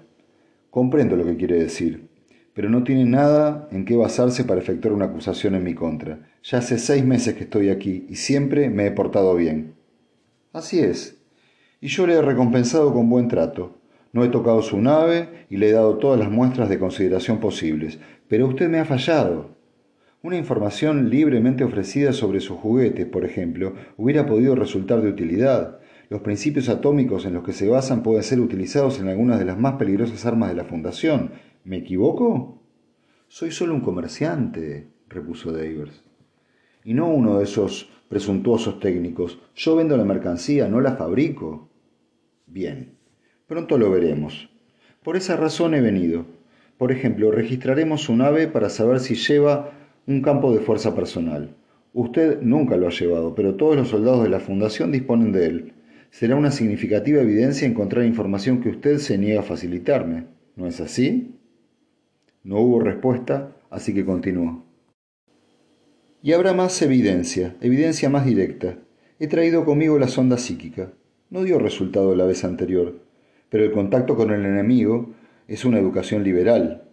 Comprendo 0.70 1.16
lo 1.16 1.24
que 1.24 1.36
quiere 1.36 1.58
decir, 1.58 2.08
pero 2.54 2.70
no 2.70 2.84
tiene 2.84 3.04
nada 3.04 3.68
en 3.72 3.84
qué 3.84 3.96
basarse 3.96 4.44
para 4.44 4.60
efectuar 4.60 4.94
una 4.94 5.06
acusación 5.06 5.56
en 5.56 5.64
mi 5.64 5.74
contra. 5.74 6.30
Ya 6.44 6.58
hace 6.58 6.78
seis 6.78 7.04
meses 7.04 7.34
que 7.34 7.42
estoy 7.42 7.70
aquí 7.70 8.06
y 8.08 8.14
siempre 8.14 8.70
me 8.70 8.86
he 8.86 8.92
portado 8.92 9.34
bien. 9.34 9.77
Así 10.52 10.80
es. 10.80 11.20
Y 11.80 11.88
yo 11.88 12.06
le 12.06 12.14
he 12.14 12.22
recompensado 12.22 12.92
con 12.92 13.08
buen 13.08 13.28
trato. 13.28 13.78
No 14.12 14.24
he 14.24 14.28
tocado 14.28 14.62
su 14.62 14.80
nave 14.80 15.46
y 15.50 15.58
le 15.58 15.68
he 15.68 15.72
dado 15.72 15.98
todas 15.98 16.18
las 16.18 16.30
muestras 16.30 16.68
de 16.68 16.78
consideración 16.78 17.38
posibles. 17.38 17.98
Pero 18.28 18.46
usted 18.46 18.68
me 18.68 18.78
ha 18.78 18.84
fallado. 18.84 19.56
Una 20.22 20.36
información 20.36 21.10
libremente 21.10 21.62
ofrecida 21.62 22.12
sobre 22.12 22.40
sus 22.40 22.58
juguetes, 22.58 23.06
por 23.06 23.24
ejemplo, 23.24 23.74
hubiera 23.96 24.26
podido 24.26 24.56
resultar 24.56 25.00
de 25.00 25.10
utilidad. 25.10 25.78
Los 26.08 26.22
principios 26.22 26.68
atómicos 26.68 27.26
en 27.26 27.34
los 27.34 27.44
que 27.44 27.52
se 27.52 27.68
basan 27.68 28.02
pueden 28.02 28.22
ser 28.22 28.40
utilizados 28.40 28.98
en 28.98 29.08
algunas 29.08 29.38
de 29.38 29.44
las 29.44 29.58
más 29.58 29.74
peligrosas 29.74 30.26
armas 30.26 30.48
de 30.48 30.56
la 30.56 30.64
Fundación. 30.64 31.32
¿Me 31.62 31.76
equivoco? 31.76 32.62
Soy 33.28 33.52
solo 33.52 33.74
un 33.74 33.82
comerciante, 33.82 34.88
repuso 35.08 35.52
Davers. 35.52 36.02
Y 36.82 36.94
no 36.94 37.08
uno 37.08 37.38
de 37.38 37.44
esos 37.44 37.90
presuntuosos 38.08 38.80
técnicos. 38.80 39.38
Yo 39.54 39.76
vendo 39.76 39.96
la 39.96 40.04
mercancía, 40.04 40.68
no 40.68 40.80
la 40.80 40.96
fabrico. 40.96 41.68
Bien, 42.46 42.92
pronto 43.46 43.78
lo 43.78 43.90
veremos. 43.90 44.48
Por 45.02 45.16
esa 45.16 45.36
razón 45.36 45.74
he 45.74 45.80
venido. 45.80 46.26
Por 46.76 46.92
ejemplo, 46.92 47.30
registraremos 47.30 48.02
su 48.02 48.16
nave 48.16 48.46
para 48.46 48.70
saber 48.70 49.00
si 49.00 49.14
lleva 49.14 49.72
un 50.06 50.22
campo 50.22 50.52
de 50.52 50.60
fuerza 50.60 50.94
personal. 50.94 51.54
Usted 51.92 52.40
nunca 52.42 52.76
lo 52.76 52.86
ha 52.86 52.90
llevado, 52.90 53.34
pero 53.34 53.56
todos 53.56 53.76
los 53.76 53.88
soldados 53.88 54.22
de 54.22 54.30
la 54.30 54.40
Fundación 54.40 54.92
disponen 54.92 55.32
de 55.32 55.46
él. 55.46 55.72
Será 56.10 56.36
una 56.36 56.50
significativa 56.50 57.20
evidencia 57.20 57.66
encontrar 57.66 58.04
información 58.04 58.60
que 58.60 58.70
usted 58.70 58.98
se 58.98 59.18
niega 59.18 59.40
a 59.40 59.44
facilitarme. 59.44 60.24
¿No 60.56 60.66
es 60.66 60.80
así? 60.80 61.34
No 62.44 62.60
hubo 62.60 62.80
respuesta, 62.80 63.56
así 63.70 63.92
que 63.92 64.04
continuó. 64.04 64.67
Y 66.22 66.32
habrá 66.32 66.52
más 66.52 66.80
evidencia, 66.82 67.56
evidencia 67.60 68.08
más 68.08 68.26
directa. 68.26 68.78
He 69.18 69.26
traído 69.26 69.64
conmigo 69.64 69.98
la 69.98 70.08
sonda 70.08 70.38
psíquica. 70.38 70.92
No 71.30 71.42
dio 71.44 71.58
resultado 71.58 72.14
la 72.14 72.24
vez 72.24 72.44
anterior, 72.44 73.00
pero 73.48 73.64
el 73.64 73.72
contacto 73.72 74.16
con 74.16 74.32
el 74.32 74.44
enemigo 74.44 75.14
es 75.46 75.64
una 75.64 75.78
educación 75.78 76.24
liberal, 76.24 76.88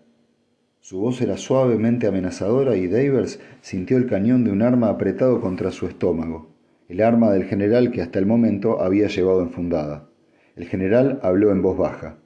su 0.86 1.00
voz 1.00 1.20
era 1.20 1.36
suavemente 1.36 2.06
amenazadora 2.06 2.78
y 2.78 2.86
Davers 2.86 3.40
sintió 3.62 3.98
el 3.98 4.06
cañón 4.06 4.44
de 4.44 4.52
un 4.52 4.62
arma 4.62 4.90
apretado 4.90 5.42
contra 5.42 5.72
su 5.72 5.88
estómago, 5.88 6.54
el 6.88 7.02
arma 7.02 7.32
del 7.32 7.46
general 7.46 7.90
que 7.90 8.04
hasta 8.04 8.20
el 8.20 8.28
momento 8.28 8.80
había 8.84 9.08
llevado 9.08 9.42
enfundada. 9.42 10.08
El 10.56 10.68
general 10.68 11.20
habló 11.24 11.50
en 11.52 11.64
voz 11.64 11.76
baja. 11.76 12.20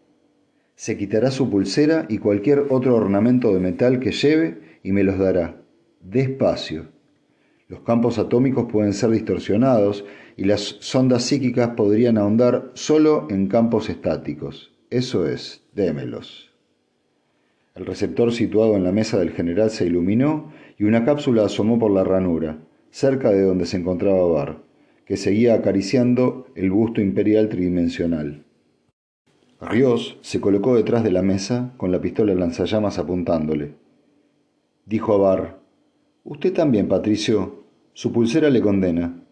Se 0.76 0.98
quitará 0.98 1.32
su 1.32 1.50
pulsera 1.50 2.06
y 2.10 2.18
cualquier 2.18 2.66
otro 2.70 2.98
ornamento 2.98 3.54
de 3.54 3.62
metal 3.62 4.02
que 4.02 4.12
lleve 4.12 4.60
y 4.84 4.92
me 4.92 5.06
los 5.06 5.18
dará. 5.18 5.59
Despacio. 6.02 6.88
Los 7.68 7.82
campos 7.82 8.18
atómicos 8.18 8.72
pueden 8.72 8.94
ser 8.94 9.10
distorsionados 9.12 10.06
y 10.38 10.46
las 10.46 10.78
sondas 10.80 11.24
psíquicas 11.24 11.72
podrían 11.76 12.18
ahondar 12.18 12.72
solo 12.74 13.28
en 13.30 13.48
campos 13.48 13.90
estáticos. 13.90 14.72
Eso 14.90 15.28
es, 15.28 15.64
démelos. 15.74 16.52
El 17.76 17.86
receptor 17.86 18.32
situado 18.32 18.76
en 18.76 18.84
la 18.84 18.92
mesa 18.92 19.20
del 19.20 19.32
general 19.32 19.70
se 19.70 19.86
iluminó 19.86 20.52
y 20.78 20.86
una 20.86 21.06
cápsula 21.06 21.46
asomó 21.46 21.78
por 21.78 21.92
la 21.92 22.04
ranura, 22.04 22.58
cerca 22.90 23.32
de 23.32 23.42
donde 23.42 23.66
se 23.66 23.78
encontraba 23.78 24.26
Bar, 24.26 24.58
que 25.06 25.18
seguía 25.18 25.54
acariciando 25.54 26.48
el 26.56 26.72
busto 26.72 27.02
imperial 27.02 27.50
tridimensional. 27.50 28.46
Rios 29.62 30.18
se 30.22 30.40
colocó 30.40 30.76
detrás 30.76 31.04
de 31.04 31.12
la 31.12 31.22
mesa 31.22 31.74
con 31.78 31.92
la 31.92 32.00
pistola 32.00 32.34
lanzallamas 32.34 32.98
apuntándole. 32.98 33.76
Dijo 34.86 35.14
a 35.14 35.18
Bar, 35.18 35.59
Usted 36.24 36.54
también, 36.54 36.88
Patricio. 36.88 37.64
Su 37.94 38.12
pulsera 38.12 38.50
le 38.50 38.62
condena. 38.62 39.24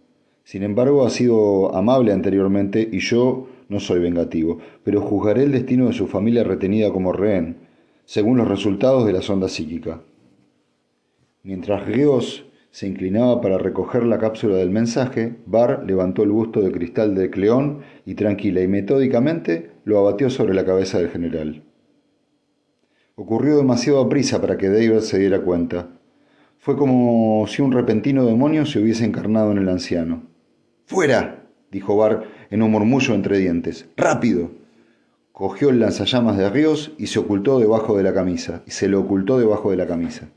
Sin 0.43 0.63
embargo, 0.63 1.05
ha 1.05 1.09
sido 1.09 1.75
amable 1.75 2.11
anteriormente 2.11 2.87
y 2.91 2.99
yo 2.99 3.47
no 3.69 3.79
soy 3.79 3.99
vengativo, 3.99 4.59
pero 4.83 5.01
juzgaré 5.01 5.43
el 5.43 5.51
destino 5.51 5.87
de 5.87 5.93
su 5.93 6.07
familia 6.07 6.43
retenida 6.43 6.91
como 6.91 7.11
rehén 7.11 7.67
según 8.07 8.37
los 8.37 8.47
resultados 8.47 9.05
de 9.05 9.11
la 9.11 9.21
sonda 9.21 9.49
psíquica. 9.49 10.01
Mientras 11.43 11.85
Rios 11.85 12.45
se 12.71 12.87
inclinaba 12.87 13.41
para 13.41 13.57
recoger 13.57 14.05
la 14.05 14.17
cápsula 14.17 14.55
del 14.55 14.69
mensaje, 14.69 15.35
Barr 15.45 15.83
levantó 15.85 16.23
el 16.23 16.31
busto 16.31 16.61
de 16.61 16.71
cristal 16.71 17.15
de 17.15 17.29
Cleón 17.29 17.81
y 18.05 18.15
tranquila 18.15 18.61
y 18.61 18.67
metódicamente 18.69 19.71
lo 19.83 19.99
abatió 19.99 20.29
sobre 20.29 20.53
la 20.53 20.63
cabeza 20.63 20.99
del 20.99 21.09
general. 21.09 21.63
Ocurrió 23.15 23.57
demasiado 23.57 23.99
a 23.99 24.07
prisa 24.07 24.39
para 24.39 24.57
que 24.57 24.69
David 24.69 24.99
se 24.99 25.19
diera 25.19 25.41
cuenta. 25.41 25.89
Fue 26.59 26.75
como 26.75 27.45
si 27.47 27.61
un 27.61 27.71
repentino 27.71 28.25
demonio 28.25 28.65
se 28.65 28.79
hubiese 28.79 29.05
encarnado 29.05 29.51
en 29.51 29.59
el 29.59 29.69
anciano. 29.69 30.23
¡Fuera! 30.85 31.47
dijo 31.71 31.95
Barr 31.97 32.23
en 32.49 32.61
un 32.61 32.71
murmullo 32.71 33.13
entre 33.13 33.37
dientes. 33.37 33.89
¡Rápido! 33.95 34.51
cogió 35.31 35.69
el 35.69 35.79
lanzallamas 35.79 36.35
de 36.35 36.49
Ríos 36.49 36.93
y 36.97 37.07
se 37.07 37.19
ocultó 37.19 37.59
debajo 37.59 37.95
de 37.95 38.01
la 38.01 38.11
camisa, 38.11 38.63
y 38.65 38.71
se 38.71 38.87
lo 38.87 38.99
ocultó 38.99 39.37
debajo 39.37 39.69
de 39.69 39.77
la 39.77 39.85
camisa. 39.85 40.29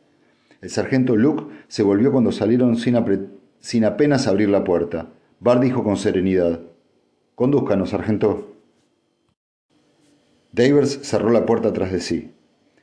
El 0.61 0.69
sargento 0.69 1.17
Luke 1.17 1.45
se 1.69 1.83
volvió 1.83 2.13
cuando 2.13 2.33
salieron 2.33 2.77
sin, 2.77 3.85
apenas 3.87 4.27
abrir 4.27 4.51
la 4.51 4.63
puerta. 4.63 5.09
Bart 5.39 5.63
dijo 5.63 5.83
con 5.83 5.97
serenidad, 5.97 6.61
Condúzcanos, 7.35 7.91
sargento. 7.91 8.57
Davers 10.53 11.01
cerró 11.03 11.31
la 11.31 11.47
puerta 11.47 11.73
tras 11.73 11.93
de 11.93 12.01
sí. 12.01 12.35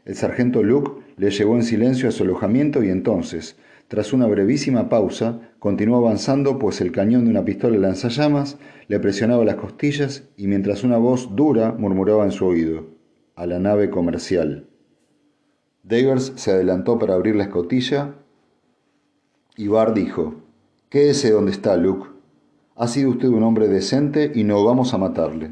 El 0.03 0.15
sargento 0.15 0.63
Luke 0.63 1.03
le 1.17 1.31
llevó 1.31 1.55
en 1.55 1.63
silencio 1.63 2.07
a 2.07 2.11
su 2.11 2.23
alojamiento 2.23 2.83
y 2.83 2.89
entonces, 2.89 3.57
tras 3.87 4.13
una 4.13 4.27
brevísima 4.27 4.87
pausa, 4.87 5.41
continuó 5.59 5.97
avanzando, 5.97 6.59
pues 6.59 6.79
el 6.79 6.91
cañón 6.91 7.25
de 7.25 7.31
una 7.31 7.43
pistola 7.43 7.77
lanzallamas 7.77 8.57
le 8.87 8.99
presionaba 8.99 9.43
las 9.43 9.55
costillas 9.55 10.29
y 10.37 10.47
mientras 10.47 10.83
una 10.83 10.97
voz 10.97 11.35
dura 11.35 11.73
murmuraba 11.73 12.23
en 12.23 12.31
su 12.31 12.45
oído, 12.45 12.85
a 13.35 13.47
la 13.47 13.59
nave 13.59 13.89
comercial. 13.89 14.67
Davers 15.83 16.33
se 16.35 16.51
adelantó 16.51 16.99
para 16.99 17.15
abrir 17.15 17.35
la 17.35 17.45
escotilla 17.45 18.13
y 19.55 19.67
Barr 19.67 19.93
dijo, 19.93 20.35
Quédese 20.89 21.31
donde 21.31 21.51
está, 21.51 21.75
Luke. 21.77 22.09
Ha 22.75 22.87
sido 22.87 23.09
usted 23.09 23.29
un 23.29 23.43
hombre 23.43 23.67
decente 23.67 24.31
y 24.35 24.43
no 24.43 24.63
vamos 24.63 24.93
a 24.93 24.97
matarle. 24.97 25.51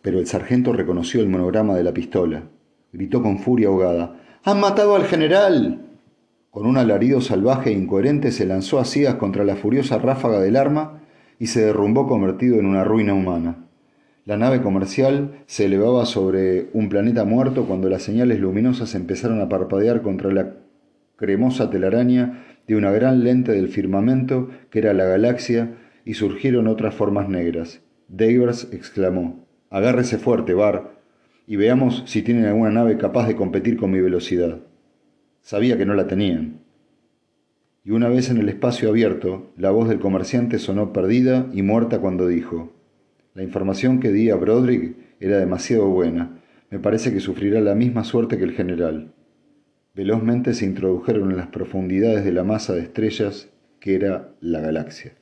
Pero 0.00 0.18
el 0.18 0.26
sargento 0.26 0.72
reconoció 0.72 1.20
el 1.20 1.28
monograma 1.28 1.74
de 1.74 1.84
la 1.84 1.92
pistola. 1.92 2.44
Gritó 2.92 3.22
con 3.22 3.38
furia 3.38 3.68
ahogada, 3.68 4.20
¡Han 4.44 4.60
matado 4.60 4.96
al 4.96 5.04
general! 5.04 5.82
Con 6.50 6.66
un 6.66 6.78
alarido 6.78 7.20
salvaje 7.20 7.70
e 7.70 7.74
incoherente 7.74 8.32
se 8.32 8.46
lanzó 8.46 8.78
a 8.78 8.84
ciegas 8.84 9.16
contra 9.16 9.44
la 9.44 9.56
furiosa 9.56 9.98
ráfaga 9.98 10.40
del 10.40 10.56
arma 10.56 11.02
y 11.38 11.48
se 11.48 11.60
derrumbó 11.60 12.06
convertido 12.06 12.58
en 12.58 12.66
una 12.66 12.84
ruina 12.84 13.14
humana. 13.14 13.68
La 14.24 14.36
nave 14.36 14.60
comercial 14.60 15.42
se 15.46 15.66
elevaba 15.66 16.04
sobre 16.04 16.68
un 16.72 16.88
planeta 16.88 17.24
muerto 17.24 17.64
cuando 17.66 17.88
las 17.88 18.02
señales 18.02 18.40
luminosas 18.40 18.94
empezaron 18.94 19.40
a 19.40 19.48
parpadear 19.48 20.02
contra 20.02 20.32
la 20.32 20.54
cremosa 21.16 21.70
telaraña 21.70 22.44
de 22.66 22.76
una 22.76 22.90
gran 22.90 23.24
lente 23.24 23.52
del 23.52 23.68
firmamento 23.68 24.50
que 24.70 24.80
era 24.80 24.92
la 24.92 25.04
galaxia 25.04 25.76
y 26.04 26.14
surgieron 26.14 26.68
otras 26.68 26.94
formas 26.94 27.28
negras. 27.28 27.80
Davers 28.08 28.68
exclamó, 28.72 29.46
Agárrese 29.70 30.18
fuerte, 30.18 30.54
Bar, 30.54 30.97
y 31.48 31.56
veamos 31.56 32.02
si 32.04 32.20
tienen 32.20 32.44
alguna 32.44 32.70
nave 32.70 32.98
capaz 32.98 33.26
de 33.26 33.34
competir 33.34 33.78
con 33.78 33.90
mi 33.90 34.00
velocidad. 34.00 34.60
Sabía 35.40 35.78
que 35.78 35.86
no 35.86 35.94
la 35.94 36.06
tenían. 36.06 36.60
Y 37.82 37.90
una 37.92 38.10
vez 38.10 38.28
en 38.28 38.36
el 38.36 38.50
espacio 38.50 38.90
abierto, 38.90 39.50
la 39.56 39.70
voz 39.70 39.88
del 39.88 39.98
comerciante 39.98 40.58
sonó 40.58 40.92
perdida 40.92 41.48
y 41.54 41.62
muerta 41.62 42.00
cuando 42.00 42.26
dijo, 42.26 42.74
La 43.32 43.42
información 43.42 43.98
que 43.98 44.12
di 44.12 44.28
a 44.28 44.36
Broderick 44.36 44.94
era 45.20 45.38
demasiado 45.38 45.88
buena. 45.88 46.38
Me 46.70 46.80
parece 46.80 47.14
que 47.14 47.20
sufrirá 47.20 47.62
la 47.62 47.74
misma 47.74 48.04
suerte 48.04 48.36
que 48.36 48.44
el 48.44 48.52
general. 48.52 49.14
Velozmente 49.94 50.52
se 50.52 50.66
introdujeron 50.66 51.30
en 51.30 51.38
las 51.38 51.46
profundidades 51.46 52.26
de 52.26 52.32
la 52.32 52.44
masa 52.44 52.74
de 52.74 52.82
estrellas 52.82 53.48
que 53.80 53.94
era 53.94 54.34
la 54.42 54.60
galaxia. 54.60 55.17